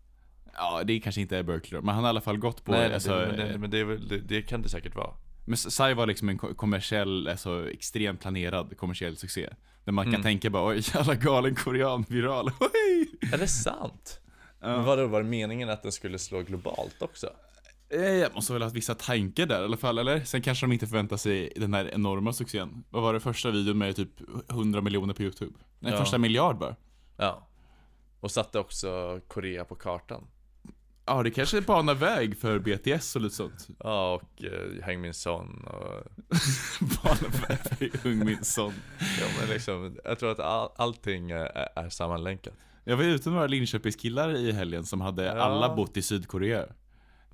[0.54, 2.72] Ja, det kanske inte är Berkeley då, men han har i alla fall gått på,
[2.72, 5.14] Nej, alltså, det, men, det, men det, är väl, det, det kan det säkert vara.
[5.46, 9.50] Men Psy var liksom en ko- kommersiell, alltså extremt planerad kommersiell succé.
[9.88, 10.24] Där man kan Mm.
[10.24, 12.48] tänka bara oj, jävla galen korean, viral!
[13.34, 14.20] Är det sant?
[14.60, 17.30] Men vadå, var det meningen att den skulle slå globalt också?
[17.90, 20.20] Eh, Jag måste väl ha vissa tankar där i alla fall, eller?
[20.24, 22.84] Sen kanske de inte förväntar sig den här enorma succén.
[22.90, 24.10] Vad var det första videon med typ
[24.50, 25.54] 100 miljoner på YouTube?
[25.80, 26.00] Nej, Ja.
[26.00, 26.76] första miljard bara.
[27.18, 27.48] Ja.
[28.20, 30.28] Och satte också Korea på kartan.
[31.08, 33.68] Ja, det kanske banar väg för BTS och lite sånt.
[33.80, 36.04] Ja, och uh, Hang Min Son och...
[37.04, 37.58] banar väg
[37.94, 38.74] för Ung Min Son.
[39.00, 42.54] Ja men liksom, jag tror att all, allting är, är sammanlänkat.
[42.84, 45.32] Jag var ute med några Linköpingskillar i helgen som hade Ja.
[45.32, 46.66] alla bott i Sydkorea.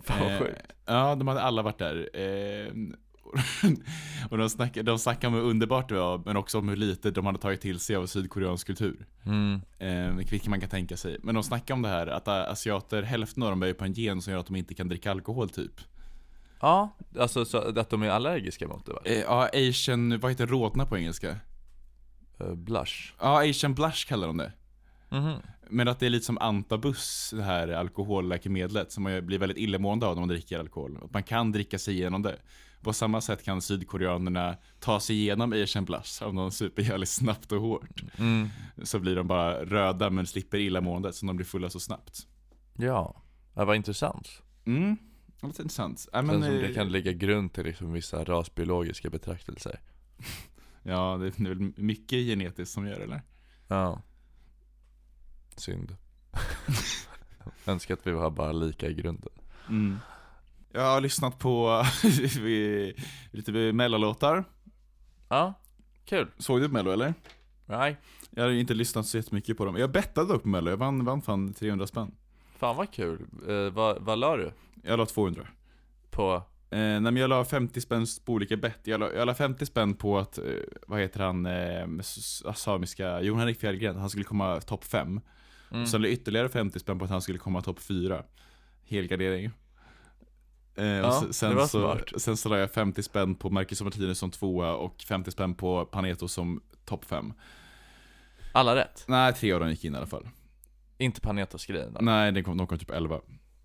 [0.04, 0.62] Fan vad Eh, sjukt.
[0.86, 2.10] Ja, de hade alla varit där.
[2.14, 2.74] Eh,
[4.30, 7.12] och de snackade, de snackade om hur underbart det var, men också om hur lite
[7.12, 9.06] de hade tagit till sig av sydkoreansk kultur.
[9.26, 9.62] Mm.
[9.80, 11.18] Eh, vilket man kan tänka sig.
[11.24, 14.22] Men de snackade om det här, att asiater, hälften av dem är på en gen
[14.22, 15.82] som gör att de inte kan dricka alkohol typ.
[16.60, 19.00] Ja, alltså så att de är allergiska mot det va?
[19.06, 21.38] Eh, ja, asian, vad heter rodna på engelska?
[22.42, 23.14] Uh, blush.
[23.20, 24.52] Ja, asian blush kallar de det.
[25.10, 25.34] Mhm.
[25.70, 30.06] Men att det är lite som antabus, det här alkoholläkemedlet, som man blir väldigt illamående
[30.06, 30.98] av när man dricker alkohol.
[31.04, 32.38] Att man kan dricka sig igenom det.
[32.84, 37.52] På samma sätt kan sydkoreanerna ta sig igenom Asian blush om de super jävligt snabbt
[37.52, 38.04] och hårt.
[38.18, 38.50] Mm.
[38.84, 42.28] Så blir de bara röda men slipper illamåendet, så de blir fulla så snabbt.
[42.74, 44.42] Ja, ja vad intressant.
[44.66, 44.98] Mm,
[45.42, 46.08] lite intressant.
[46.14, 49.80] Ja, Men, som det eh, kan ligga grund till liksom vissa rasbiologiska betraktelser.
[50.84, 53.22] ja, det är väl mycket genetiskt som gör det, eller?
[53.68, 54.02] Ja.
[55.56, 55.96] Synd.
[57.66, 59.32] Önskar att vi var bara lika i grunden.
[59.70, 60.00] Mm.
[60.76, 61.84] Jag har lyssnat på
[63.32, 64.44] lite mellolåtar.
[65.30, 65.54] Ja,
[66.06, 66.28] kul.
[66.38, 67.14] Såg du Mello eller?
[67.66, 67.98] Nej,
[68.30, 69.78] Jag har inte lyssnat så jättemycket på dem.
[69.78, 72.12] Jag bettade dock på Mello, jag vann, vann fan 300 spänn.
[72.58, 73.26] fan vad kul.
[73.48, 74.52] Eh, vad, vad la du?
[74.84, 75.48] Jag la 200.
[76.12, 76.34] På?
[76.70, 78.80] Eh, nej men jag la 50 spänn på olika bett.
[78.84, 80.44] Jag la, jag la 50 spänn på att, eh,
[80.88, 81.88] vad heter han, eh,
[82.56, 85.22] samiska, Jon Henrik Fjällgren, han skulle komma topp 5.
[85.72, 85.86] Mm.
[85.86, 88.24] Sen la jag ytterligare 50 spänn på att han skulle komma topp 4.
[88.86, 89.52] Helgardering.
[90.76, 93.86] Eh, Ja, sen, det var så, sen så la jag 50 spänn på Marcus och
[93.86, 97.34] Martinez som tvåa och 50 spänn på Paneto som topp 5.
[98.52, 99.04] Alla rätt?
[99.08, 100.30] Nej, tre av dem gick in i alla fall.
[100.98, 101.98] Inte Panetos-grejen?
[102.02, 103.22] Nej, det kom, de kom typ 11.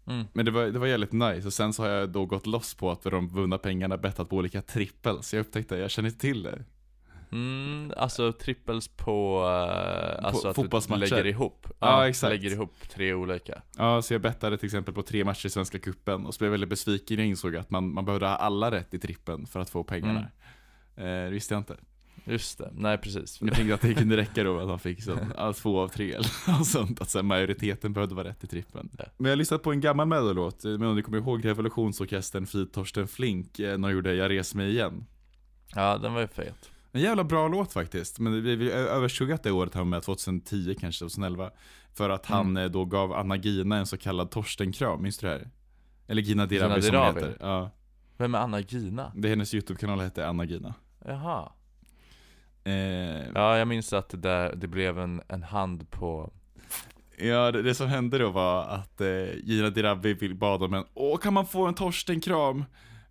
[0.07, 0.27] Mm.
[0.33, 2.75] Men det var, det var jävligt nice, och sen så har jag då gått loss
[2.75, 5.35] på att för de vunna pengarna bettat på olika trippels.
[5.35, 6.64] Jag upptäckte, jag känner inte till det.
[7.32, 11.00] Mm, alltså trippels på, uh, alltså att du fotbollsmatcher.
[11.00, 11.66] lägger ihop?
[11.78, 12.30] Ja, exakt.
[12.30, 13.62] Lägger ihop tre olika.
[13.76, 16.46] Ja, så jag bettade till exempel på tre matcher i Svenska Cupen och så blev
[16.46, 19.46] jag väldigt besviken när jag insåg att man, man behövde ha alla rätt i trippen
[19.46, 20.30] för att få pengarna.
[20.96, 21.76] Eh, det visste jag inte.
[22.24, 23.38] Just det, nej precis.
[23.40, 26.12] Jag tänkte att det kunde räcka då att han fick så, ja, två av tre
[26.12, 27.00] eller sånt.
[27.00, 28.90] Att så här, majoriteten behövde vara rätt i trippen.
[28.98, 29.04] Ja.
[29.16, 32.72] Men jag har lyssnat på en gammal mellolåt, men om ni kommer ihåg Revolutionsorkestern Frid
[32.72, 35.06] Torsten Flink, eh, när de gjorde Jag reser mig igen.
[35.74, 36.70] Ja, den var ju fet.
[36.92, 41.05] En jävla bra låt faktiskt, men vi, vi överskuggat det året han med, 2010 kanske,
[41.05, 41.51] 2011.
[41.94, 42.57] För att han Mm.
[42.64, 45.51] eh, då gav Anna Gina en så kallad Torsten-kram, minns du det här?
[46.07, 47.37] Eller Gina Dirawi som hon heter.
[47.40, 47.70] Ja,
[48.16, 49.12] Vem är Anna Gina?
[49.16, 50.74] det är hennes YouTube-kanal hette Anna Gina.
[51.05, 51.53] Jaha.
[52.64, 52.72] Eh,
[53.35, 56.33] Ja, jag minns att det, där, det blev en, en hand på...
[57.18, 61.18] Ja, det, det som hände då var att eh, Gina Dirawi bad om en Åh,
[61.18, 62.64] kan man få en Torsten-kram?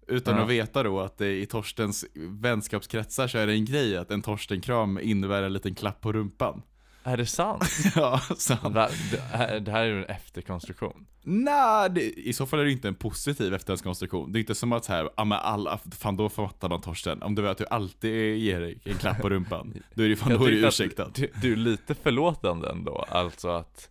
[0.07, 0.43] Utan Ja.
[0.43, 4.99] att veta då att i Torstens vänskapskretsar så är det en grej att en Torsten-kram
[4.99, 6.61] innebär en liten klapp på rumpan.
[7.03, 7.63] Är det sant?
[7.95, 8.21] ja,
[8.61, 8.89] Va?
[9.11, 11.05] det, här, det är ju en efterkonstruktion.
[11.23, 14.31] Nej, det, i så fall är det inte en positiv efterhandskonstruktion.
[14.31, 17.23] Det är inte som att så här, ja men alla, fan då fattar man Torsten.
[17.23, 20.31] Om du vet att du alltid ger en klapp på rumpan, då är det fan
[20.31, 21.11] Jag då är du att ursäktad.
[21.15, 23.89] Du, du är lite förlåtande ändå, alltså att...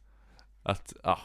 [0.62, 1.18] Att, ja.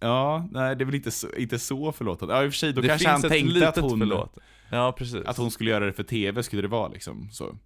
[0.00, 2.34] Ja, nej det är väl inte så, inte så förlåtande.
[2.34, 4.38] Ja i och för sig, då det kanske han tänkte att hon, förlåt.
[4.70, 5.24] Ja, precis.
[5.26, 7.56] att hon skulle göra det för tv, skulle det vara liksom så.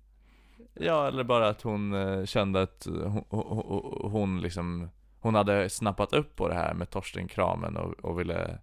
[0.80, 4.88] Ja, eller bara att hon eh, kände att hon, hon, hon liksom
[5.20, 8.58] Hon hade snappat upp på det här med Torsten-kramen och, och ville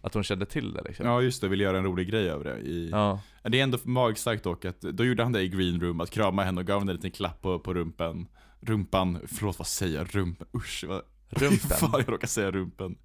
[0.00, 2.44] Att hon kände till det liksom Ja just det, vill göra en rolig grej över
[2.44, 2.58] det.
[2.58, 6.00] I, Ja, Det är ändå magstarkt dock att, då gjorde han det i green room,
[6.00, 8.26] att krama henne och gav henne en liten klapp på, på rumpen.
[8.60, 10.14] Rumpan, förlåt vad säger jag?
[10.14, 10.46] Rumpen?
[10.56, 11.02] Usch vad...
[11.32, 12.96] rumpen Fan jag råkar säga rumpen.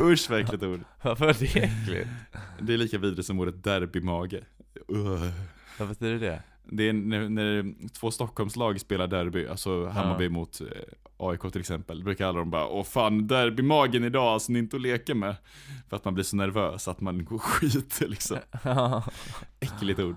[0.00, 0.80] Usch vad äckligt ord.
[1.02, 2.08] Varför är det äckligt?
[2.60, 4.34] Det är lika vidrigt som ordet derbymage.
[4.92, 5.30] Uh.
[5.78, 6.42] Vad betyder det?
[6.64, 10.66] Det är när, när två Stockholmslag spelar derby, alltså Hammarby mot eh,
[11.16, 11.98] AIK till exempel.
[11.98, 15.14] Då brukar alla de bara Åh fan, derbymagen idag, alltså ni är inte att leka
[15.14, 15.36] med.
[15.88, 18.38] För att man blir så nervös att man går skiter liksom.
[19.60, 20.16] Äckligt ord.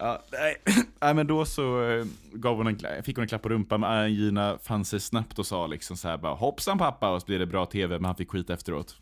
[0.00, 0.56] Ja, nej.
[1.00, 3.90] nej men då så eh, gav hon en, fick hon en klapp på rumpan, men
[3.90, 7.38] Angina fann sig snabbt och sa liksom så här bara Hoppsan pappa, och så blir
[7.38, 8.96] det bra tv, men han fick skit efteråt.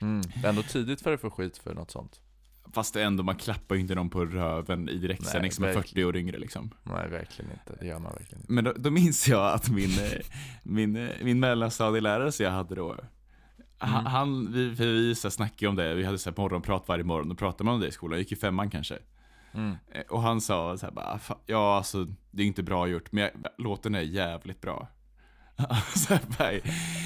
[0.00, 0.22] mm.
[0.22, 2.20] Det är ändå tidigt för att få skit för något sånt
[2.74, 5.88] Fast det ändå, man klappar ju inte någon på röven i direktsändning som är verkligen.
[5.88, 6.70] 40 år yngre liksom.
[6.82, 9.90] Nej verkligen inte, det gör man verkligen inte Men då, då minns jag att min,
[9.90, 10.20] eh,
[10.62, 12.96] min, eh, min mellanstadielärare som jag hade då
[13.78, 14.06] han, Mm.
[14.06, 17.64] han, vi, vi snackade om det, vi hade så här morgonprat varje morgon, då pratade
[17.64, 18.98] man om det i skolan, jag gick i femman kanske
[19.54, 19.76] mm.
[19.92, 23.22] Eh, och han sa så här bara, ja alltså det är inte bra gjort, men
[23.22, 24.88] jag, låten är jävligt bra.
[25.94, 26.52] så här, bara,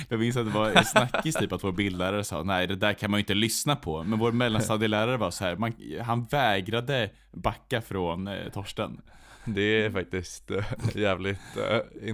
[0.08, 2.92] jag minns att det var en snackis typ att vår bildlärare sa, nej det där
[2.92, 4.02] kan man ju inte lyssna på.
[4.02, 9.00] Men vår mellanstadielärare var så här, man, han vägrade backa från eh, Torsten.
[9.44, 12.08] Det är faktiskt äh, jävligt eh, äh,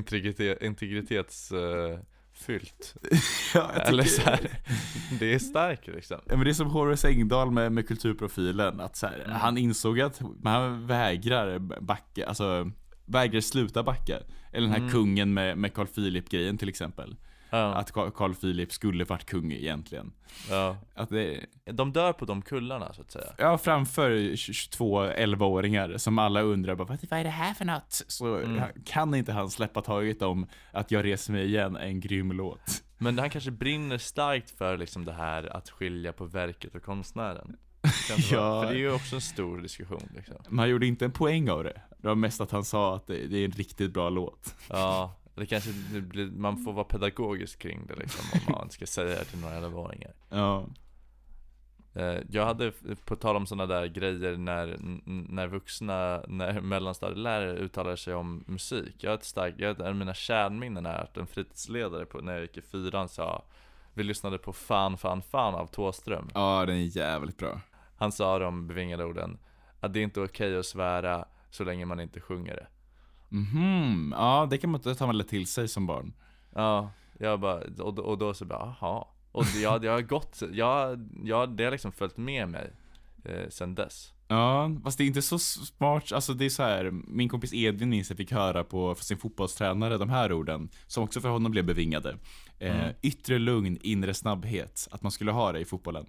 [0.61, 1.51] integritet,
[2.49, 2.95] integritetsfyllt
[3.55, 4.51] Ja, jag Eller tycker- så här,
[5.19, 8.97] det är starkt liksom Ja men det är som Horace Engdahl med, med kulturprofilen, att
[8.97, 12.71] så här, han insåg att man vägrar backa, alltså
[13.07, 14.19] vägrar sluta backa.
[14.53, 14.91] Eller den här Mm.
[14.93, 17.17] kungen med, med Carl Philip-grejen till exempel.
[17.53, 20.13] Ja, Att Carl Philip skulle varit kung egentligen.
[20.51, 20.77] ja.
[20.95, 26.19] Att det, De dör på de kullarna så att säga ja, framför 22 11-åringar som
[26.19, 28.03] alla undrar bara, vad, är det här för något?
[28.09, 28.63] Så Mm.
[28.85, 32.83] kan inte han släppa taget om att jag reser mig igen, en grym låt.
[32.99, 37.57] Men han kanske brinner starkt för liksom det här att skilja på verket och konstnären
[38.31, 38.63] Ja.
[38.63, 41.51] För det är ju också en stor diskussion liksom Men han gjorde inte en poäng
[41.51, 41.81] av det.
[41.99, 44.55] Det var mest att han sa att det, det är en riktigt bra låt.
[44.69, 49.19] Ja, det kanske blir, man får vara pedagogisk kring det liksom om man ska säga
[49.19, 50.67] det till några elvaåringar Ja.
[51.95, 52.73] Eh, Jag hade,
[53.05, 54.77] på tal om sådana där grejer när,
[55.33, 59.97] när vuxna, när mellanstadielärare uttalar sig om musik Jag har ett starkt, jag, en av
[59.97, 63.45] mina kärnminnen är att en fritidsledare på, när jag gick i fyran sa
[63.95, 67.61] Vi lyssnade på Fan Fan Fan av Thåström Ja, den är jävligt bra.
[67.97, 69.39] Han sa de bevingade orden
[69.81, 72.67] Att det är inte okej att svära så länge man inte sjunger det
[73.33, 76.13] Mhm, ja det kan man det tar man lätt till sig som barn.
[76.55, 79.15] Ja, jag bara, och, då- och då så bara, aha.
[79.33, 82.71] Och jag, jag har gått, jag, jag, det har liksom följt med mig
[83.25, 84.13] eh, sen dess.
[84.29, 86.91] Ja, fast det är inte så smart, alltså det är så här.
[86.91, 91.21] min kompis Edvin minns jag fick höra på sin fotbollstränare de här orden, som också
[91.21, 92.17] för honom blev bevingade.
[92.59, 96.07] Eh, Yttre lugn, inre snabbhet, att man skulle ha det i fotbollen.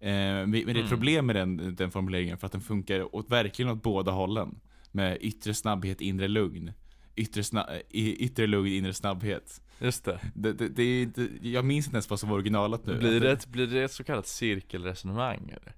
[0.00, 3.14] Eh, men men det är ett problem med den, den formuleringen för att den funkar
[3.16, 4.60] åt, verkligen åt båda hållen.
[4.96, 6.72] Med yttre snabbhet, inre lugn.
[7.16, 9.60] Yttre, sna- yttre lugn, inre snabbhet.
[9.80, 10.20] Just det.
[10.34, 12.98] Det, det, det, är inte- jag minns inte ens vad som var originalet nu.
[12.98, 15.74] Blir det, ett, blir det ett så kallat cirkelresonemang eller?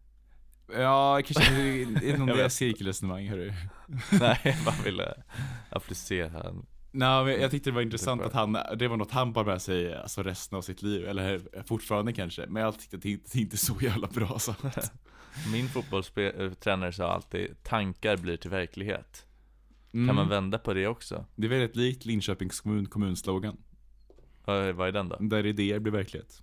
[0.82, 1.62] Ja, kanske det
[2.06, 2.52] Jag del vet.
[2.52, 3.52] cirkelresonemang hörru.
[4.20, 5.14] Nej, jag bara ville
[5.70, 9.32] applicera en Nej, men jag tyckte det var intressant att han, det var något han
[9.32, 12.46] bar med sig alltså resten av sitt liv, eller fortfarande kanske.
[12.46, 14.92] Men jag tyckte att det inte, det inte så jävla bra sagt.
[15.52, 19.26] Min fotbollstränare sa alltid, tankar blir till verklighet.
[19.92, 20.06] Mm.
[20.06, 21.24] Kan man vända på det också?
[21.34, 23.56] Det är väldigt likt Linköpings kommun, kommunslogan.
[24.44, 25.16] Vad är den då?
[25.20, 26.42] Där idéer blir verklighet.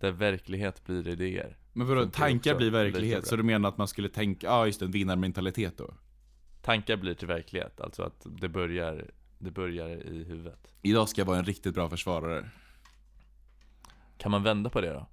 [0.00, 1.56] Där verklighet blir idéer.
[1.72, 3.26] Men vadå, tankar blir verklighet?
[3.26, 5.94] Så du menar att man skulle tänka, ja ah, just det, en vinnarmentalitet då?
[6.62, 9.10] Tankar blir till verklighet, alltså att det börjar,
[9.40, 10.72] det börjar i huvudet.
[10.82, 12.48] Idag ska jag vara en riktigt bra försvarare.
[14.18, 15.06] Kan man vända på det då?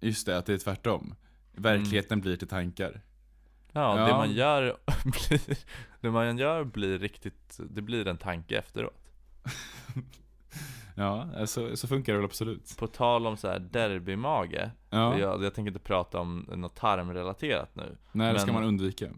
[0.00, 1.14] Just det, att det är tvärtom.
[1.52, 3.00] Verkligheten blir till tankar.
[3.72, 4.06] Ja, Ja.
[4.06, 5.58] det man gör blir,
[6.00, 9.10] det man gör blir riktigt, det blir en tanke efteråt.
[10.96, 12.76] Ja, så, så funkar det väl absolut.
[12.78, 17.74] På tal om så här derbymage, Ja, jag, jag tänker inte prata om något tarmrelaterat
[17.76, 17.96] nu.
[18.12, 19.10] nej det ska man undvika.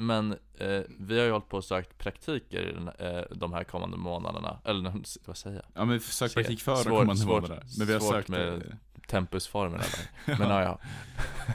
[0.00, 3.96] Men eh, vi har ju hållit på och sökt praktiker den, eh, de här kommande
[3.96, 4.92] månaderna, eller
[5.26, 5.64] vad säger jag?
[5.74, 7.62] Ja men sök praktik för de Svårt- kommande svårt- månaderna.
[7.78, 8.76] Men vi har svårt sökt med- det.
[9.06, 9.82] Tempusformerna
[10.26, 10.38] där.
[10.38, 10.78] Men ja, ja.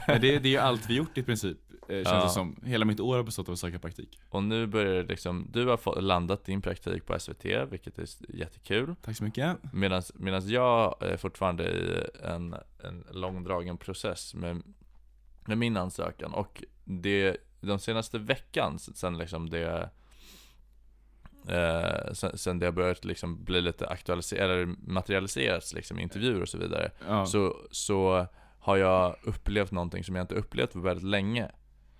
[0.18, 2.22] Det, det är ju allt vi gjort i princip, eh, känns Ja.
[2.24, 2.56] det som.
[2.64, 4.20] Hela mitt år har bestått av att söka praktik.
[4.30, 8.06] Och nu börjar det liksom, du har fått, landat din praktik på SVT, vilket är
[8.28, 8.94] jättekul.
[9.02, 9.56] Tack så mycket.
[9.72, 10.02] Medan
[10.48, 14.62] jag är fortfarande i en, en långdragen process med,
[15.46, 16.34] med min ansökan.
[16.34, 19.90] Och det, de senaste veckan, sen liksom det
[21.48, 26.48] Eh, sen, sen det har börjat liksom bli lite aktualiserat, eller materialiserats liksom, intervjuer och
[26.48, 27.26] så vidare Ja.
[27.26, 28.26] så, så
[28.60, 31.50] har jag upplevt någonting som jag inte upplevt på väldigt länge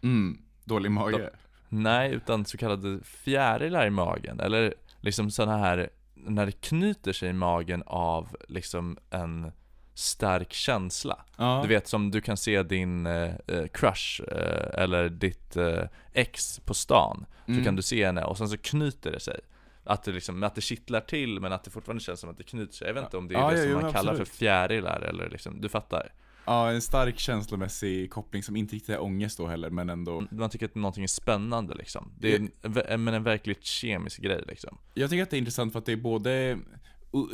[0.03, 1.31] Mm, dålig mage.
[1.69, 7.29] Nej, utan så kallade fjärilar i magen, eller liksom sådana här, när det knyter sig
[7.29, 9.53] i magen av liksom en
[9.95, 11.25] stark känsla.
[11.37, 11.61] Ja.
[11.63, 15.83] Du vet som du kan se din eh, eh, crush, eh, eller ditt eh,
[16.13, 17.61] ex på stan, Mm.
[17.61, 19.41] så kan du se henne och sen så knyter det sig.
[19.85, 22.43] Att det liksom, att det kittlar till men att det fortfarande känns som att det
[22.45, 22.87] knyter sig.
[22.87, 24.29] Jag vet inte om det är Ja, det ja, som jo, man kallar absolut.
[24.29, 26.13] för fjärilar eller liksom, du fattar?
[26.47, 30.25] Ja, en stark känslomässig koppling som inte riktigt är ångest då heller, men ändå.
[30.31, 32.13] Man tycker att någonting är spännande liksom.
[32.19, 32.51] Det är en,
[32.89, 34.79] en, men en verkligt kemisk grej liksom.
[34.95, 36.59] Jag tycker att det är intressant för att det är både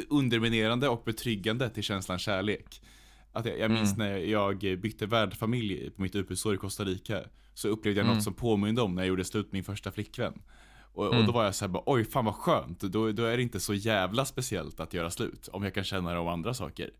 [0.08, 2.82] underminerande och betryggande till känslan kärlek.
[3.32, 7.20] Att jag, jag minns när jag bytte värdfamilj på mitt utbytesår i Costa Rica.
[7.54, 8.14] Så upplevde jag Mm.
[8.16, 10.42] något som påminde om när jag gjorde slut med min första flickvän.
[10.92, 11.26] Och, och Mm.
[11.26, 12.80] då var jag så här bara, oj fan vad skönt.
[12.80, 15.48] Då, då är det inte så jävla speciellt att göra slut.
[15.52, 16.90] Om jag kan känna det om andra saker.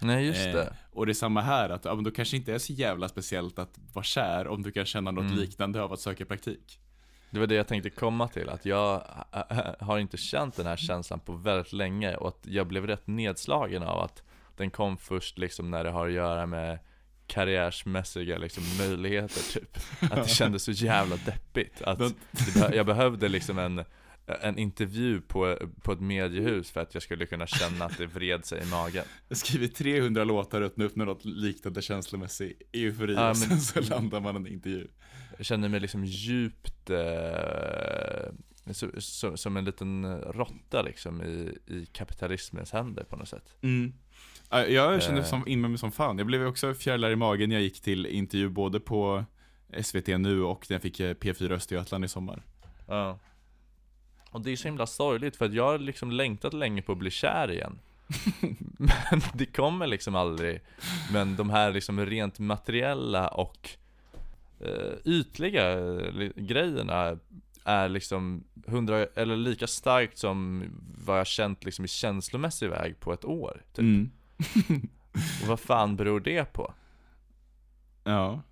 [0.00, 0.76] Nej just Eh, det.
[0.92, 3.58] och det är samma här, att ja, men då kanske inte är så jävla speciellt
[3.58, 5.38] att vara kär om du kan känna något Mm.
[5.38, 6.80] liknande av att söka praktik.
[7.30, 9.02] Det var det jag tänkte komma till, att jag
[9.32, 13.06] äh, har inte känt den här känslan på väldigt länge och att jag blev rätt
[13.06, 14.22] nedslagen av att
[14.56, 16.78] den kom först liksom när det har att göra med
[17.26, 19.78] karriärsmässiga liksom möjligheter typ.
[20.12, 21.82] Att det kändes så jävla deppigt.
[21.82, 22.00] Att
[22.74, 23.84] jag behövde liksom en,
[24.26, 28.44] en intervju på, på ett mediehus för att jag skulle kunna känna att det vred
[28.44, 29.04] sig i magen.
[29.28, 33.48] Jag skriver 300 låtar och öppnar upp med något liknande känslomässig eufori Ja, och sen
[33.48, 34.88] men- så landar man en intervju.
[35.38, 38.32] Jag kände mig liksom djupt eh,
[38.70, 43.54] så, så, som en liten råtta liksom i, i kapitalismens händer på något sätt.
[44.50, 45.26] Ja, Jag kände Eh.
[45.26, 46.18] som, in med mig som fan.
[46.18, 49.24] Jag blev också fjärilar i magen när jag gick till intervju både på
[49.82, 52.42] SVT nu och när jag fick eh, P4 Östergötland i sommar.
[52.86, 53.18] Ja.
[54.30, 56.98] Och det är så himla sorgligt för att jag har liksom längtat länge på att
[56.98, 57.78] bli kär igen.
[58.78, 60.60] Men det kommer liksom aldrig.
[61.12, 63.70] Men de här liksom rent materiella och
[65.04, 67.18] ytliga eh, grejerna
[67.64, 70.64] är liksom hundra, eller lika starkt som
[71.06, 73.62] vad jag känt liksom i känslomässig väg på ett år.
[73.72, 73.78] Typ.
[73.78, 74.10] Mm.
[75.42, 76.74] Och vad fan beror det på?
[78.04, 78.42] Ja.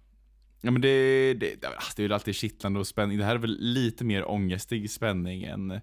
[0.60, 3.18] Ja men det, det, alltså, det är väl alltid kittlande och spänning.
[3.18, 5.80] Det här är väl lite mer ångestig spänning än,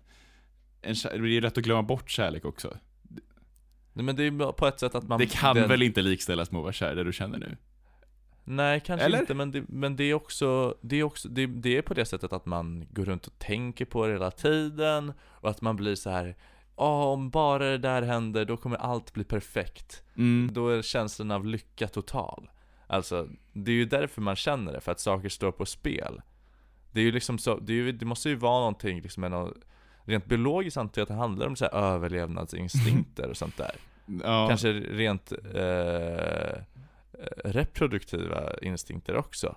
[0.82, 2.78] kär- det är rätt att glömma bort kärlek också.
[3.94, 6.52] Nej men det är på ett sätt att man det kan den- väl inte likställas
[6.52, 7.58] med att vara kär, det du känner nu?
[8.44, 9.20] Nej, kanske Eller?
[9.20, 12.06] inte, men, det, men det är också, det är också det, det är på det
[12.06, 15.96] sättet att man går runt och tänker på det hela tiden och att man blir
[15.96, 16.36] så här.
[16.78, 20.04] "Ja, om bara det där händer, då kommer allt bli perfekt.
[20.18, 20.50] Mm.
[20.54, 22.50] Då är känslan av lycka total.
[22.88, 26.22] Alltså, det är ju därför man känner det, för att saker står på spel.
[26.91, 29.54] Det är ju liksom så, det, ju, det måste ju vara någonting, liksom, någon,
[30.06, 33.76] rent biologiskt antar jag att det handlar om så här överlevnadsinstinkter och sånt där.
[34.24, 34.48] Ja.
[34.48, 36.62] Kanske rent eh,
[37.46, 39.56] reproduktiva instinkter också.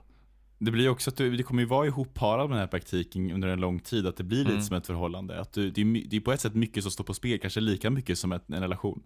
[0.58, 3.48] Det blir också att du, det kommer ju vara ihopparad med den här praktiken under
[3.48, 4.62] en lång tid, att det blir lite Mm.
[4.62, 5.40] som ett förhållande.
[5.40, 7.60] Att du, det, är, det är på ett sätt mycket som står på spel, kanske
[7.60, 9.02] lika mycket som ett, en relation.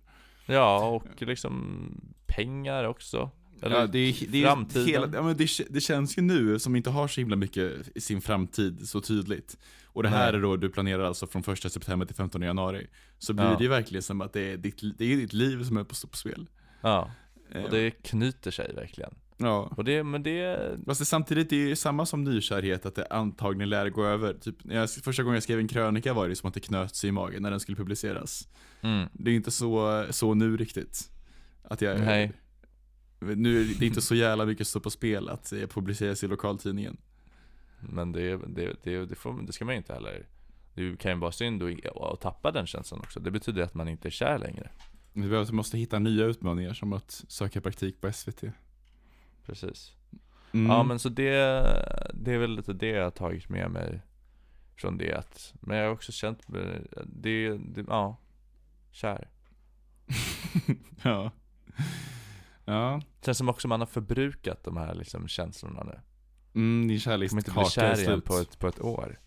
[0.47, 1.95] Ja, och liksom
[2.27, 3.31] pengar också.
[3.63, 4.87] Eller ja, det är, det är framtiden.
[4.89, 8.01] Hela, ja, men det, det känns ju nu som inte har så himla mycket i
[8.01, 9.59] sin framtid så tydligt.
[9.87, 10.39] Och det här Nej.
[10.39, 12.87] är då, du planerar alltså från första september till 15 januari.
[13.19, 13.57] Så blir Ja.
[13.59, 15.95] det ju verkligen som att det är ditt, det är ditt liv som är på,
[16.11, 16.47] på spel.
[16.81, 17.11] Ja,
[17.55, 19.14] och det knyter sig verkligen.
[19.36, 19.72] Ja.
[19.76, 23.07] Och det, men det, Fast det, samtidigt, det är ju samma som nykärhet, att det
[23.11, 24.34] antagligen lär gå över.
[24.34, 26.96] Typ, när jag, första gången jag skrev en krönika var det som att det knöt
[26.96, 28.48] sig i magen när den skulle publiceras.
[28.80, 31.11] mm, Det är inte så, så nu riktigt.
[31.62, 32.32] Att jag, Nej.
[33.20, 36.26] Nu, det är inte så jävla mycket som står på spel att det publiceras i
[36.26, 36.96] lokaltidningen.
[37.80, 40.26] men det, det, det, det, får, det ska man ju inte heller.
[40.74, 43.20] Det kan ju vara synd att att tappa den känslan också.
[43.20, 44.70] Det betyder att man inte är kär längre.
[45.13, 48.45] Vi måste hitta nya utmaningar som att söka praktik på SVT.
[49.47, 49.93] Precis.
[50.53, 50.67] Mm.
[50.71, 51.35] Ja men så det,
[52.15, 54.01] det är väl lite det jag har tagit med mig
[54.77, 58.17] från det att, men jag har också känt, mig- det, det ja,
[58.91, 59.29] kär.
[61.03, 61.31] ja.
[62.65, 63.01] Ja.
[63.25, 66.01] Känns som också man har förbrukat de här liksom känslorna nu.
[66.55, 68.25] Mm, din kärlekskaka är kär igen slut.
[68.25, 69.19] på ett, på ett år.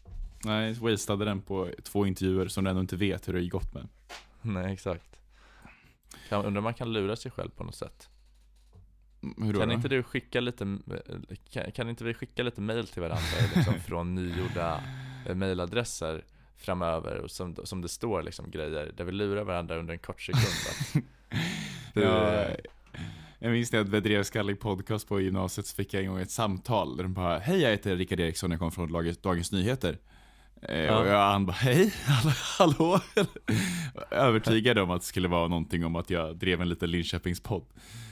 [0.46, 3.88] Nej, wastade den på två intervjuer som du ändå inte vet hur det gått med.
[4.42, 5.20] Nej exakt.
[6.34, 8.10] Kan, undrar om man kan lura sig själv på något sätt.
[9.22, 9.60] Hur då?
[9.60, 9.76] Kan då?
[9.76, 10.78] inte du skicka lite,
[11.50, 13.24] kan, kan inte vi skicka lite mail till varandra
[13.56, 14.84] liksom, från nygjorda
[15.28, 16.26] eh, mailadresser
[16.58, 20.22] framöver och som, som det står liksom grejer där vi lurar varandra under en kort
[20.22, 20.94] sekund att
[21.94, 22.46] du, Ja,
[23.40, 26.32] jag minns när jag bedrev Skallig podcast på gymnasiet så fick jag en gång ett
[26.32, 29.98] samtal där de bara Hej jag heter Rickard Eriksson, jag kommer från Dagens Nyheter.
[30.70, 31.00] Eh, Ja.
[31.00, 31.94] Och jag, han bara hej,
[32.58, 33.00] hallå?
[34.12, 37.64] Övertygad om att det skulle vara någonting om att jag drev en liten Linköpingspodd.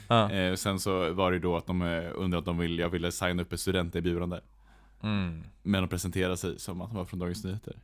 [0.08, 0.30] ja.
[0.30, 3.42] Eh, sen så var det då att de eh, undrade de ville, jag ville signa
[3.42, 4.40] upp ett studenterbjudande.
[5.02, 7.76] mm, Men de presenterade sig som att de var från Dagens Nyheter.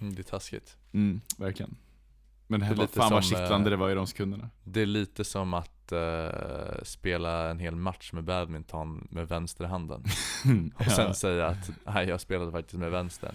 [0.00, 0.76] mm, det är taskigt.
[0.92, 1.74] Mm, verkligen.
[2.46, 3.94] Men det här Det är var lite fan vad som, kittlande eh, det var i
[3.94, 4.50] de sekunderna.
[4.64, 5.68] Det är lite som att
[6.82, 10.04] spela en hel match med badminton med vänsterhanden
[10.78, 13.34] och sen säga att nej jag spelade faktiskt med vänstern.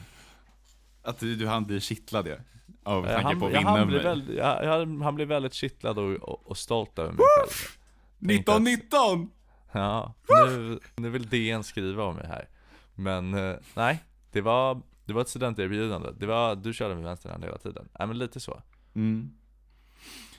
[1.07, 2.35] Att du, du hann bli kittlad ja.
[2.83, 4.03] Av Eh, tanke Han, på att vinna han, mig.
[4.03, 7.49] väldigt, han, han blev väldigt kittlad och, och, och stolt över mig själv.
[8.27, 9.29] Tänkte att- 1919!
[9.71, 12.47] Ja, nu, nu vill DN skriva om mig här.
[12.95, 16.09] Men eh, nej, det var, det var ett studenterbjudande.
[16.19, 17.89] Det var, du körde med vänsterhand hela tiden.
[17.99, 18.61] Nej men lite så.
[18.95, 19.29] Mm.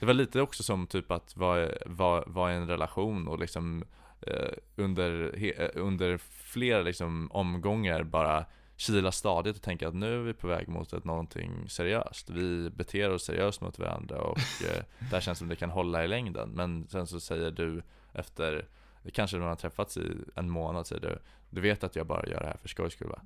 [0.00, 3.84] Det var lite också som typ att vara, vara, vara i en relation och liksom
[4.26, 8.44] eh, under, he, eh, under flera liksom omgångar bara
[8.78, 12.30] kila stadigt och tänka att nu är vi på väg mot ett någonting seriöst.
[12.30, 16.04] Vi beter oss seriöst mot varandra och eh, det här känns som det kan hålla
[16.04, 16.50] i längden.
[16.50, 18.68] Men sen så säger du efter,
[19.12, 21.18] kanske när man har träffats i en månad, säger du
[21.50, 23.20] Du vet att jag bara gör det här för skojs skull va?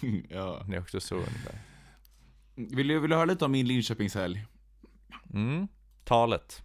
[0.28, 0.64] ja.
[0.68, 1.58] Det är också så ungefär.
[2.54, 4.46] Vill du, vill du höra lite om min Linköpingshelg?
[5.32, 5.68] Mm,
[6.04, 6.62] talet.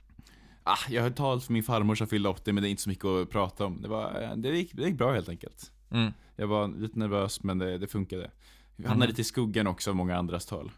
[0.64, 2.90] Ah, jag hörde talet för min farmor som fyllde 80 men det är inte så
[2.90, 3.82] mycket att prata om.
[3.82, 5.72] Det, var, eh, det, gick, det gick bra helt enkelt.
[5.92, 6.14] Mm.
[6.36, 8.32] Jag var lite nervös men det, det funkade.
[8.76, 9.08] Jag hamnade Mm.
[9.10, 10.72] lite i skuggan också av många andras tal.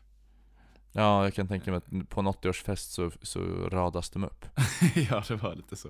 [0.92, 3.40] Ja, jag kan tänka mig att på en 80-årsfest så, så
[3.70, 4.46] radas de upp.
[5.10, 5.90] ja, det var lite så.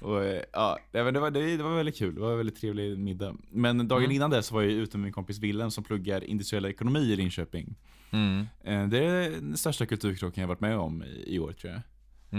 [0.00, 2.14] Och, eh, ja, det, var, det, var, det, var väldigt kul.
[2.14, 3.34] Det var en väldigt trevlig middag.
[3.50, 4.16] Men dagen Mm.
[4.16, 7.16] innan det så var jag ute med min kompis Wilhelm som pluggar industriell ekonomi i
[7.16, 7.74] Linköping.
[8.10, 8.46] Mm.
[8.64, 11.82] Eh, Det är den största kulturkrocken jag varit med om i, i år tror jag.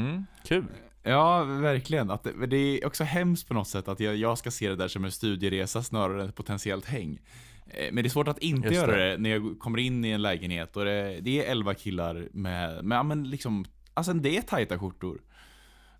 [0.01, 0.65] Mm, kul.
[1.03, 2.11] Ja, verkligen.
[2.11, 4.75] Att det, det är också hemskt på något sätt att jag, jag ska se det
[4.75, 7.19] där som en studieresa snarare än ett potentiellt häng.
[7.67, 9.11] Eh, Men det är svårt att inte Just göra det.
[9.11, 9.17] det.
[9.17, 12.95] när jag kommer in i en lägenhet och det, det är 11 killar med, med
[12.97, 15.21] ja, men liksom, alltså det är tajta skjortor.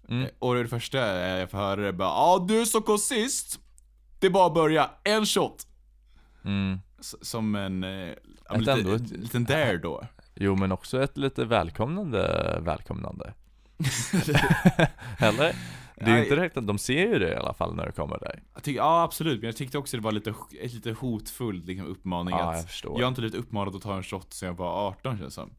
[0.09, 0.23] Mm.
[0.23, 0.97] Eh, Och det första
[1.37, 3.59] jag får höra är bara Ja, du som kom sist.
[4.19, 4.89] Det är bara att börja.
[5.03, 5.67] En shot.
[6.45, 6.77] Mm.
[7.21, 10.03] Som en, eh, Ett lite, ändå en ett- liten dare då.
[10.35, 13.33] Jo, men också ett lite välkomnande välkomnande.
[15.19, 15.55] Eller?
[15.95, 17.91] Det är ju inte direkt att de ser ju det i alla fall när du
[17.91, 18.43] kommer där.
[18.53, 21.87] Jag tycker, ja absolut, men jag tyckte också det var lite, ett lite hotfull liksom,
[21.87, 22.99] uppmaning Ja, att jag förstår.
[22.99, 25.31] Jag har inte blivit uppmanad att ta en shot sen jag var 18 känns det
[25.41, 25.49] som.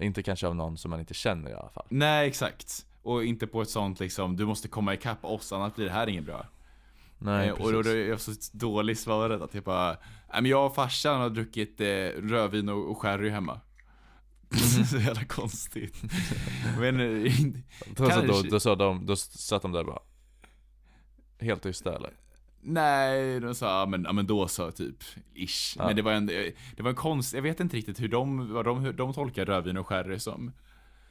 [0.00, 1.86] Inte kanske av någon som man inte känner i alla fall.
[1.88, 2.86] Nej, exakt.
[3.02, 6.06] Och inte på ett sånt liksom, du måste komma ikapp oss annars blir det här
[6.06, 6.46] inget bra.
[7.18, 7.94] Nej, Eh, och då precis.
[7.94, 9.88] är jag så dålig svaret att jag bara,
[10.32, 11.86] nej men jag och farsan har druckit eh,
[12.22, 13.60] rödvin och, och sherry hemma.
[14.90, 16.02] så jävla konstigt.
[16.78, 17.32] men, eh,
[17.96, 19.98] Då, så, då, kanske- då, sa de, då satt de där bara
[21.40, 22.10] Helt tysta eller?
[22.62, 25.02] nej, de sa, ja men, ja, men då så typ,
[25.34, 25.76] ish.
[25.78, 25.86] Ja.
[25.86, 28.64] Men det var en, det var en konst, jag vet inte riktigt hur de, vad
[28.64, 30.52] de, hur de tolkar rödvin och sherry som.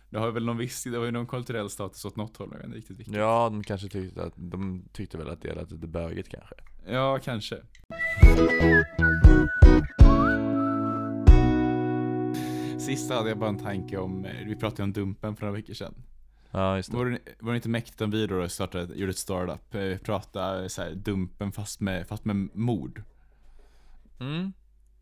[0.09, 2.57] Det har väl någon viss, det har ju någon kulturell status åt något håll, jag
[2.57, 3.15] vet inte riktigt vilket.
[3.15, 6.55] Ja, de kanske tyckte att, de tyckte väl att det lät lite bögigt kanske
[6.87, 7.57] Ja, kanske.
[12.89, 15.73] Sist hade jag bara en tanke om, eh, vi pratade om Dumpen för några veckor
[15.73, 15.93] sedan.
[16.51, 19.17] Ja, just det Var det, var det inte mäktigt om vi då startade, gjorde ett
[19.17, 23.01] startup, eh, prata så här, Dumpen fast med, fast med mord?
[24.19, 24.53] mm.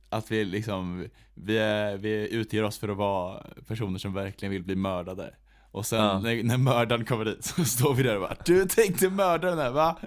[0.10, 4.64] Att vi liksom, vi, är, vi utger oss för att vara personer som verkligen vill
[4.64, 5.34] bli mördade.
[5.72, 6.20] Och sen Ja.
[6.20, 9.60] när, när mördaren kommer dit så står vi där och bara Du tänkte mörda den
[9.60, 9.98] här va?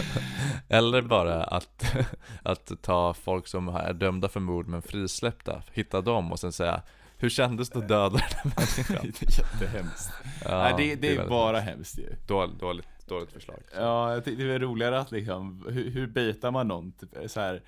[0.68, 1.96] Eller bara att,
[2.42, 6.82] att ta folk som är dömda för mord men frisläppta, hitta dem och sen säga
[7.18, 8.96] Hur kändes det att döda den här människan?
[9.20, 10.12] det är jättehemskt.
[10.44, 12.16] Ja, Nej det, det är väldigt bara hemskt ju.
[12.26, 16.50] Dåligt, dåligt, dåligt förslag Ja, jag tyckte det var roligare att liksom, hur, hur baitar
[16.50, 16.92] man någon?
[16.92, 17.62] Typ, så här,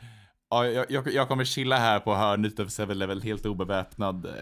[0.51, 4.27] ja, jag, jag, jag kommer chilla här på hörnet av 7-Eleven helt obeväpnad.
[4.27, 4.33] eh.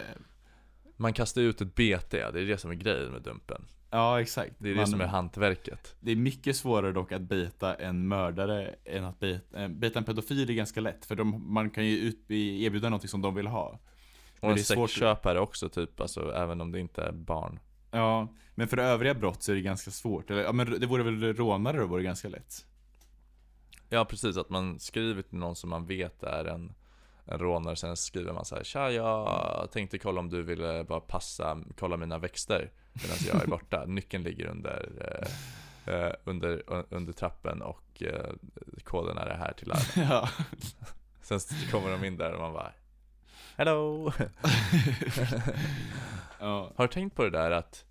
[0.97, 4.53] Man kastar ut ett BT, det är det som är grejen med Dumpen Ja, exakt.
[4.59, 8.09] Det är det man, som är hantverket det är mycket svårare dock att baita en
[8.09, 11.07] mördare än att baita, eh, baita en pedofil är ganska lätt.
[11.07, 13.81] För de, man kan ju ut, erbjuda något som de vill ha.
[14.41, 17.61] Och en sexköpare också typ, alltså även om det inte är barn
[17.91, 20.31] Ja, men för övriga brott så är det ganska svårt.
[20.31, 22.67] Eller, ja, men det vore väl rånare då vore det ganska lätt.
[23.89, 26.75] Ja precis, att man skriver till någon som man vet är en,
[27.25, 31.01] en rånare, sen skriver man så här Tja, jag tänkte kolla om du ville bara
[31.01, 34.89] passa, kolla mina växter medan jag är borta Nyckeln ligger under,
[35.87, 38.33] eh, eh, under, under trappen och eh,
[38.85, 40.29] koden är det här till larmet ja.
[41.23, 42.73] Sen kommer de in där och man bara
[43.59, 44.13] Hello!
[46.41, 46.73] ja.
[46.77, 47.85] Har du tänkt på det där att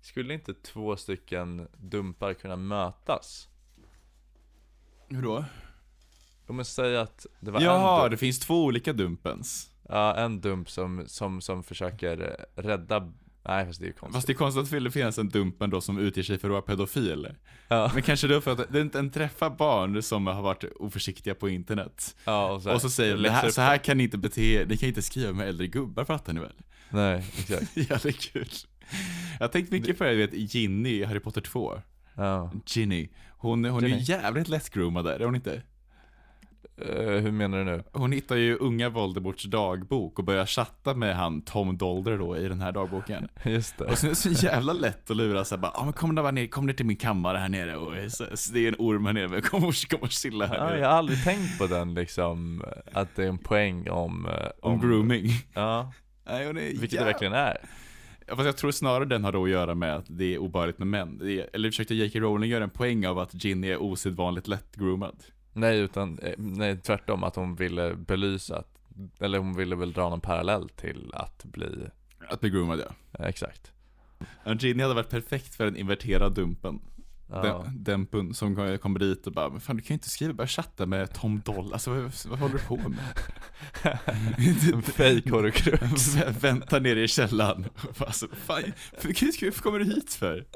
[0.00, 3.48] Skulle inte två stycken dumpar kunna mötas?
[5.08, 5.44] Hur då?
[6.46, 9.70] Om jag säger att det var en Jaha, dump, det finns två olika dumpens.
[9.88, 13.12] ja, en dump som, som, som försöker rädda
[13.48, 15.70] Nej fast det är ju konstigt Fast det är konstigt att det finns en dumpen
[15.70, 17.28] då som utger sig för att vara pedofil.
[17.68, 17.90] ja.
[17.94, 22.16] Men kanske då för att den, den träffar barn som har varit oförsiktiga på internet.
[22.24, 24.76] ja, och så, här, och så säger de, så här kan ni inte bete ni
[24.76, 26.52] kan inte skriva med äldre gubbar fattar ni väl?
[26.90, 28.48] Nej, exakt Jävligt kul.
[29.38, 31.80] Jag har tänkt mycket på det, vet Ginny i Harry Potter 2.
[32.16, 32.52] ja.
[32.66, 33.08] Ginny.
[33.38, 34.00] Hon, hon är Ginny.
[34.00, 35.62] ju jävligt lättgroomad där, är hon inte?
[36.76, 37.82] Eh, Hur menar du nu?
[37.92, 42.48] Hon hittar ju unga Voldemorts dagbok och börjar chatta med han Tom Dolder då i
[42.48, 43.28] den här dagboken.
[43.44, 45.92] Just det Och sen är det så jävla lätt att lura sig bara, ja men
[45.92, 48.68] kom där ner, kom ner till min kammare här nere och så, så det är
[48.68, 50.78] en orm här nere, men kom och, kom och chilla här ja, nere.
[50.80, 54.80] Jag har aldrig tänkt på den liksom, att det är en poäng om eh, Om
[54.80, 55.28] grooming.
[55.54, 55.92] Ja,
[56.26, 57.56] Nej, hon är vilket det jäv- verkligen är
[58.28, 60.86] Fast jag tror snarare den har då att göra med att det är obehagligt med
[60.88, 61.18] män.
[61.18, 62.18] Det är, eller försökte J.K.
[62.18, 65.16] Rowling göra en poäng av att Ginny är osedvanligt lättgroomad?
[65.56, 68.78] Nej utan, eh, nej tvärtom att hon ville belysa att,
[69.20, 71.86] eller hon ville väl dra någon parallell till att bli,
[72.28, 73.18] Att bli groomad ja.
[73.24, 73.72] eh, exakt
[74.58, 76.80] Ginny hade varit perfekt för en inverterad dumpen.
[77.30, 80.10] Ja, Den, Dempen som kom- kommer dit och bara, men fan du kan ju inte
[80.10, 82.98] skriva, börja chatta med Tom Doll, alltså vad, vad håller du på med?
[84.74, 85.80] en fake horrorkrupp
[86.42, 87.66] Vänta nere i källaren.
[87.98, 88.62] Alltså, fan,
[88.98, 90.46] för, kommer du hit för?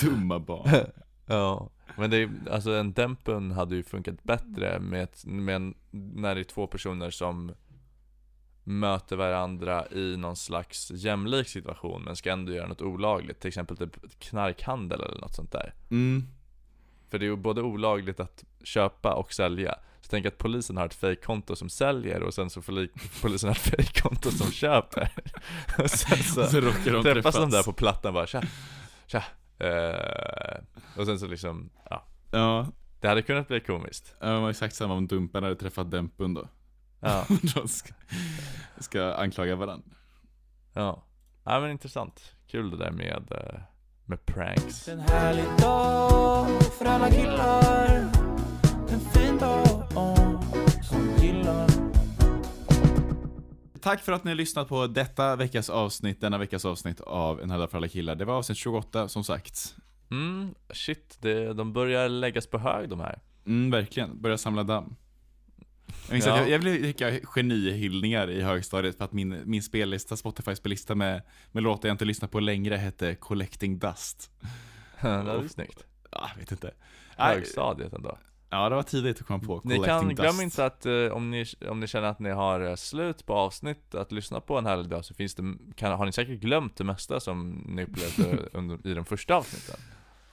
[0.00, 0.70] Dumma barn.
[1.26, 5.74] Ja, men det är, alltså en Dempun hade ju funkat bättre med, ett, med en,
[5.90, 7.52] när det är två personer som
[8.64, 13.76] möter varandra i någon slags jämlik situation men ska ändå göra något olagligt, till exempel
[13.76, 15.74] typ knarkhandel eller något sånt där.
[15.90, 16.26] Mm.
[17.10, 19.74] För det är ju både olagligt att köpa och sälja.
[20.00, 22.88] Så tänk att polisen har ett fejkkonto som säljer och sen så får li-
[23.22, 25.12] polisen ha ett fejkkonto som köper.
[25.78, 27.50] och sen så Och så de träffas de träffas.
[27.52, 28.42] där på plattan bara tja,
[29.06, 29.24] tja.
[29.64, 30.60] Eh,
[30.96, 32.06] och sen så liksom, ja.
[32.30, 32.66] Ja,
[33.00, 34.14] Det hade kunnat bli komiskt.
[34.20, 36.48] det var exakt samma om Dumpen hade träffat Dempun då.
[37.00, 37.94] Ja, De ska,
[38.78, 39.90] ska anklaga varandra.
[40.72, 41.04] ja.
[41.46, 42.32] Ja men intressant.
[42.46, 43.60] Kul det där med, eh,
[44.04, 44.88] med pranks.
[44.88, 46.46] En härlig dag
[46.78, 48.03] för alla killar
[53.84, 57.50] Tack för att ni har lyssnat på detta veckas avsnitt, denna veckas avsnitt av En
[57.50, 58.14] härlig för alla killar.
[58.14, 59.76] Det var avsnitt 28 som sagt.
[60.10, 63.18] Mm, shit, det, de börjar läggas på hög de här.
[63.46, 64.20] Mm, verkligen.
[64.20, 64.96] Börja samla damm.
[65.86, 66.38] Jag, minns Ja.
[66.38, 71.22] jag, jag ville skicka genihyllningar i högstadiet för att min, min spellista, Spotify spellista med,
[71.52, 74.30] med låtar jag inte lyssnat på längre hette Collecting Dust.
[75.00, 75.84] det var snyggt.
[76.10, 76.70] Ja, jag vet inte.
[77.16, 78.18] Högstadiet ändå.
[78.54, 80.20] Ja, det var tidigt att komma på Ni kan, Dust.
[80.20, 83.34] glöm inte att eh, om, ni, om ni känner att ni har eh, slut på
[83.34, 86.76] avsnitt att lyssna på en härlig dag så finns det, kan, har ni säkert glömt
[86.76, 89.76] det mesta som ni upplevde under, i de första avsnitten.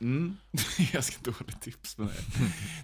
[0.01, 0.37] Mm.
[0.91, 2.09] Ganska dåligt tips men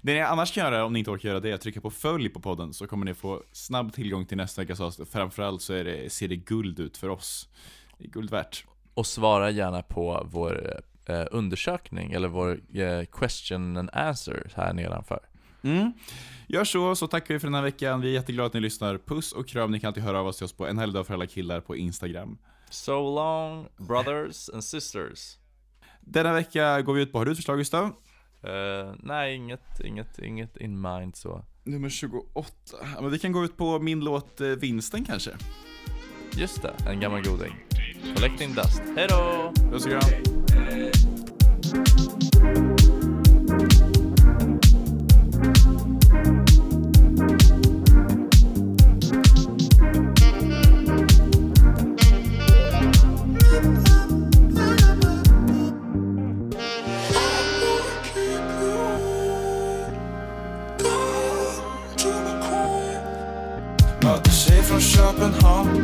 [0.01, 1.91] Det ni annars kan göra om ni inte orkar göra det är att trycka på
[1.91, 5.09] följ på podden så kommer ni få snabb tillgång till nästa veckas avsnitt.
[5.09, 7.49] Framförallt så är det, ser det guld ut för oss.
[7.97, 8.65] Det är guld värt.
[8.93, 15.19] Och svara gärna på vår eh, undersökning eller vår eh, question and answer här nedanför.
[15.61, 15.91] Mm.
[16.47, 18.01] Gör så, så tackar vi för den här veckan.
[18.01, 18.97] Vi är jätteglada att ni lyssnar.
[18.97, 19.71] Puss och kram.
[19.71, 21.75] Ni kan alltid höra av oss till oss på en helgdag för alla killar på
[21.75, 22.37] Instagram.
[22.69, 25.37] So long brothers and sisters.
[26.01, 27.85] Denna vecka går vi ut på, har du ett förslag Gustav?
[28.43, 31.45] Eh, nej, inget, inget, inget in mind så.
[31.63, 32.51] Nummer 28.
[32.95, 35.31] Ja, men vi kan gå ut på min låt eh, Vinsten kanske.
[36.37, 37.66] Just det, en gammal goding.
[38.15, 38.81] Collecting dust.
[38.95, 39.53] Hejdå!
[39.71, 40.01] Puss och kram.
[64.01, 65.83] Möter tjej från Köpenhamn,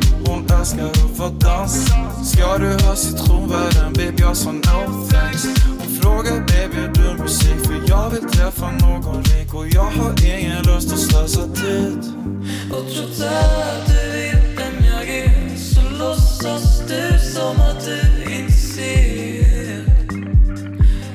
[0.64, 5.46] hon älskar att få dansa Ska du ha citronvärden babe jag sa no thanks.
[5.68, 7.66] Hon frågar baby gör du musik?
[7.66, 12.00] För jag vill träffa någon rik och jag har ingen lust att slösa tid.
[12.72, 18.54] Och trots att du vet vem jag är så låtsas du som att du inte
[18.54, 19.86] ser.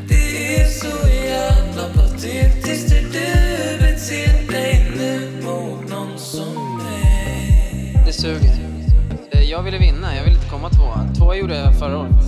[0.08, 8.02] Det är så jävla patetiskt hur du beter dig nu mot någon som mig.
[8.06, 8.67] Det suger
[10.58, 11.14] komma tvåa.
[11.16, 12.24] Tvåa gjorde jag förra året.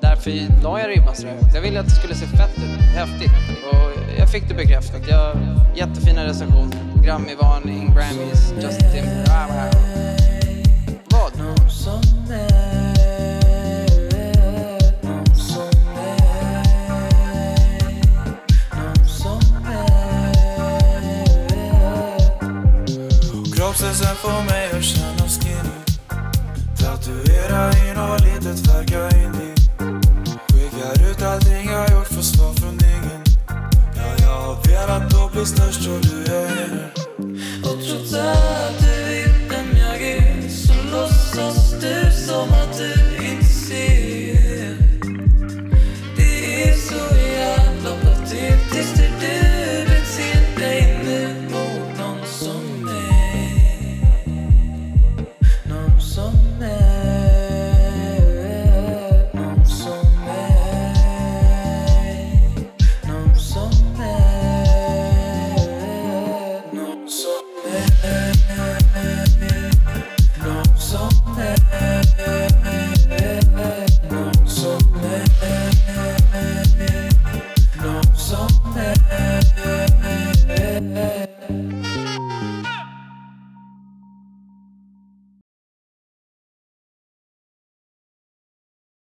[0.00, 0.30] Därför
[0.62, 1.54] la jag ribban sådär högt.
[1.54, 3.30] Jag ville att det skulle se fett ut, häftigt.
[3.72, 5.08] Och jag fick det bekräftat.
[5.08, 5.36] Jag,
[5.76, 6.78] jättefina recensioner.
[7.04, 9.76] Grammy-varning, Grammys, Justin Timberlake.
[11.10, 11.38] Vad?
[11.38, 12.48] Någon som mig
[15.34, 16.26] som mig
[19.14, 20.08] som mig
[24.22, 25.17] får mig att känna
[28.80, 29.54] litet in i.
[30.52, 33.22] Skickar ut allting jag gjort för svar från ingen.
[33.96, 36.92] Ja, jag har velat att bli störst och du är här
[37.62, 38.67] Och trots allt